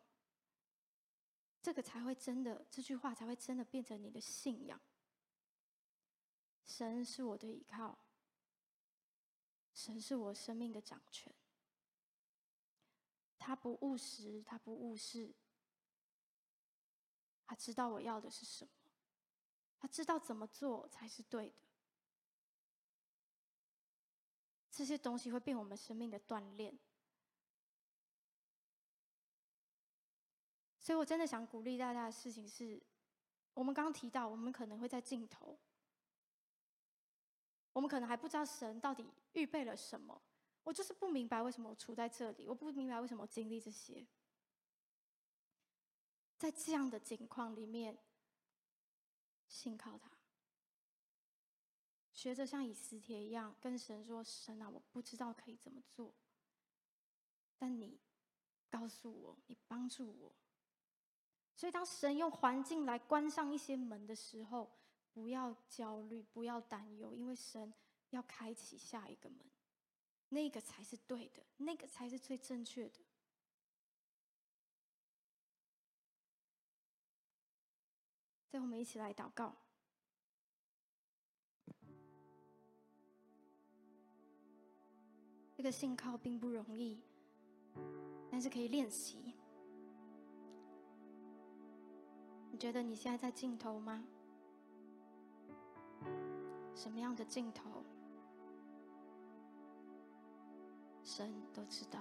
[1.62, 4.80] 这个才会真的，这句话才会真的变成你的信仰。
[6.64, 7.98] 神是我的依靠，
[9.74, 11.34] 神是我生命的掌权。
[13.36, 15.34] 他不务实，他不务事，
[17.46, 18.70] 他知道我要的是什么，
[19.78, 21.54] 他知道怎么做才是对的。
[24.70, 26.78] 这些东西会变我们生命的锻炼。
[30.78, 32.80] 所以，我真的想鼓励大家的事情是，
[33.54, 35.58] 我们刚刚提到，我们可能会在尽头，
[37.72, 40.20] 我们可能还不知道神到底预备了什么。
[40.62, 44.06] 我就是不明白为什么我处在这里，我不明白为什么经历这些。
[46.38, 47.98] 在这样的境况里面，
[49.48, 50.10] 信靠他，
[52.12, 56.12] 学着像以斯帖一样跟神说：“神啊，我不知道可以怎么做，
[57.56, 57.98] 但你
[58.68, 60.34] 告诉我，你帮助我。”
[61.56, 64.70] 所以，当神用环境来关上一些门的时候，
[65.14, 67.72] 不要焦虑，不要担忧，因为神
[68.10, 69.38] 要开启下一个门，
[70.28, 73.05] 那个才是对的，那个才是最正确的。
[78.56, 79.54] 最后，我们一起来祷告。
[85.54, 86.98] 这个信靠并不容易，
[88.30, 89.34] 但是可以练习。
[92.50, 94.02] 你觉得你现在在尽头吗？
[96.74, 97.84] 什么样的尽头？
[101.02, 102.00] 神都知道。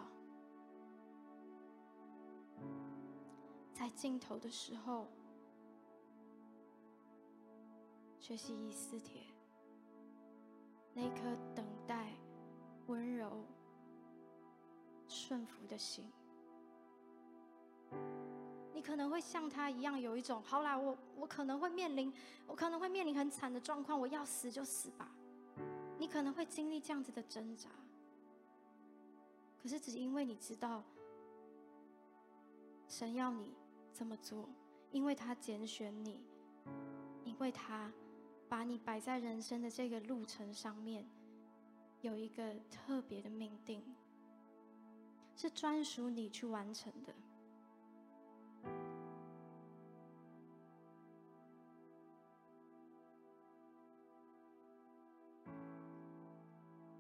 [3.74, 5.10] 在尽头的时候，
[8.28, 9.22] 学习以斯帖，
[10.96, 12.12] 那颗等待、
[12.88, 13.46] 温柔、
[15.08, 16.12] 顺服的心。
[18.74, 22.12] 你可能会像他一样，有一种好啦，我我可能会面临，
[22.48, 25.08] 我可能会面临很惨的状况，我要死就死吧。
[26.00, 27.70] 你可能会经历这样子的挣扎，
[29.62, 30.84] 可是只因为你知道，
[32.88, 33.54] 神要你
[33.94, 34.50] 这么做，
[34.90, 36.26] 因为他拣选你，
[37.24, 37.92] 因为他
[38.48, 41.06] 把你摆在人生的这个路程上面，
[42.02, 43.84] 有一个特别的命定，
[45.36, 47.14] 是专属你去完成的。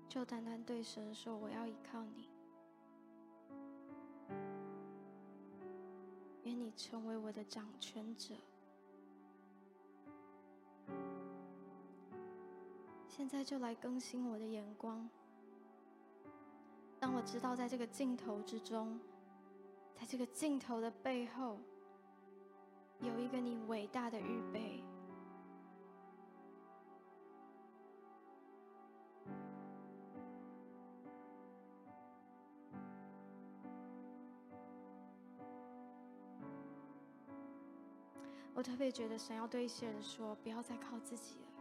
[0.09, 2.29] 就单单对神说：“我要依靠你，
[6.43, 8.33] 愿你成为我的掌权者。”
[13.17, 15.09] 现在就来更新我的眼光，
[16.99, 18.99] 当我知道在这个镜头之中，
[19.93, 21.57] 在这个镜头的背后，
[22.99, 24.83] 有一个你伟大的预备。
[38.53, 41.54] 我特别觉得神要对一些人说：不要再靠自己了。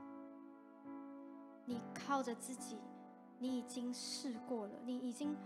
[1.67, 2.79] 你靠着自己，
[3.39, 5.37] 你已经试过了，你已经，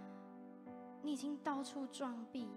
[1.03, 2.49] 你已经到处撞壁。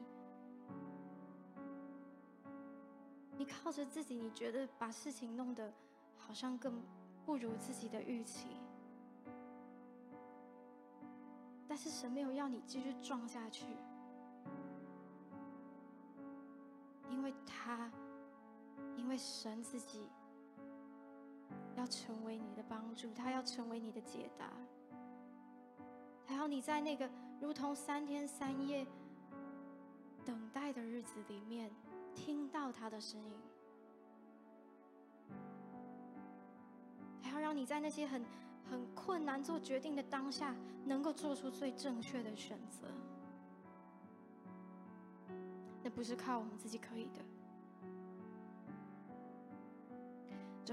[3.38, 5.74] 你靠着自己，你觉得把事情弄得
[6.18, 6.82] 好像更
[7.26, 8.50] 不如自己的预期。
[11.68, 13.66] 但是神没有要你继续撞下去，
[17.10, 17.92] 因为他。
[18.98, 20.10] 因为神自己
[21.76, 24.52] 要成为你的帮助，他要成为你的解答，
[26.26, 28.86] 还要你在那个如同三天三夜
[30.26, 31.72] 等待的日子里面，
[32.14, 33.36] 听到他的声音，
[37.22, 38.24] 还要让你在那些很
[38.70, 42.88] 很困难做决定的当下，能够做出最正确的选择。
[45.84, 47.31] 那不是靠我们自己可以的。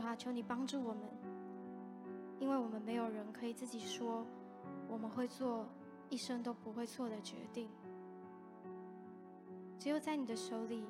[0.00, 1.02] 主啊，求你帮助我们，
[2.38, 4.24] 因为我们没有人可以自己说
[4.88, 5.66] 我们会做
[6.08, 7.68] 一生都不会错的决定。
[9.76, 10.84] 只有在你的手里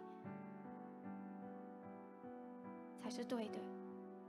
[3.03, 3.59] 才是对的。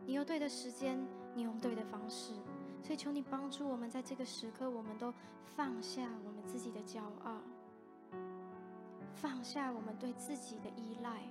[0.06, 0.98] 你用对的时间，
[1.36, 2.34] 你用对的方式，
[2.82, 5.14] 所以求你帮助我们，在这个时刻，我们都
[5.44, 7.42] 放下我们自己的骄傲，
[9.14, 11.22] 放下我们对自己的依赖，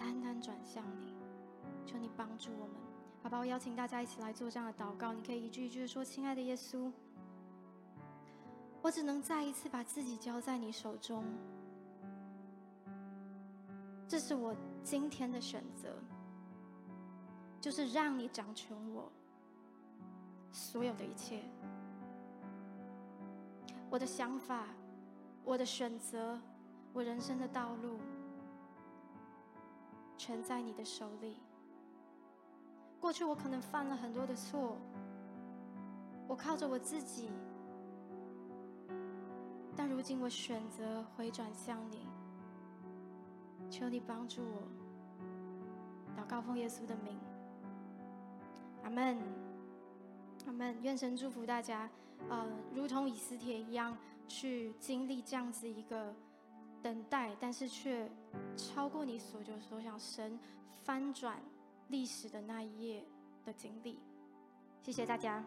[0.00, 1.14] 单单转向你。
[1.86, 2.74] 求你帮助我们，
[3.22, 3.38] 好吧？
[3.38, 5.12] 我邀请大家一起来做这样的祷告。
[5.12, 6.90] 你可以一句一句的说：“亲爱的耶稣。”
[8.82, 11.22] 我只能再一次把自己交在你手中，
[14.08, 15.96] 这是我今天的选择，
[17.60, 19.12] 就是让你掌权我
[20.50, 21.42] 所有的一切，
[23.90, 24.66] 我的想法，
[25.44, 26.40] 我的选择，
[26.94, 27.98] 我人生的道路，
[30.20, 31.38] 全在你的手里。
[33.00, 34.76] 过去我可能犯了很多的错，
[36.28, 37.30] 我靠着我自己。
[39.74, 42.06] 但如今我选择回转向你，
[43.70, 44.68] 求你帮助我。
[46.14, 47.18] 祷告奉耶稣的名，
[48.84, 49.16] 阿门，
[50.44, 50.76] 阿门。
[50.82, 51.88] 愿神祝福大家，
[52.28, 53.96] 呃，如同以斯帖一样，
[54.28, 56.14] 去经历这样子一个
[56.82, 58.10] 等待，但是却
[58.56, 60.38] 超过你所求所想，神
[60.82, 61.40] 翻转
[61.88, 63.04] 历史的那一页
[63.44, 63.98] 的经历。
[64.82, 65.44] 谢谢大家。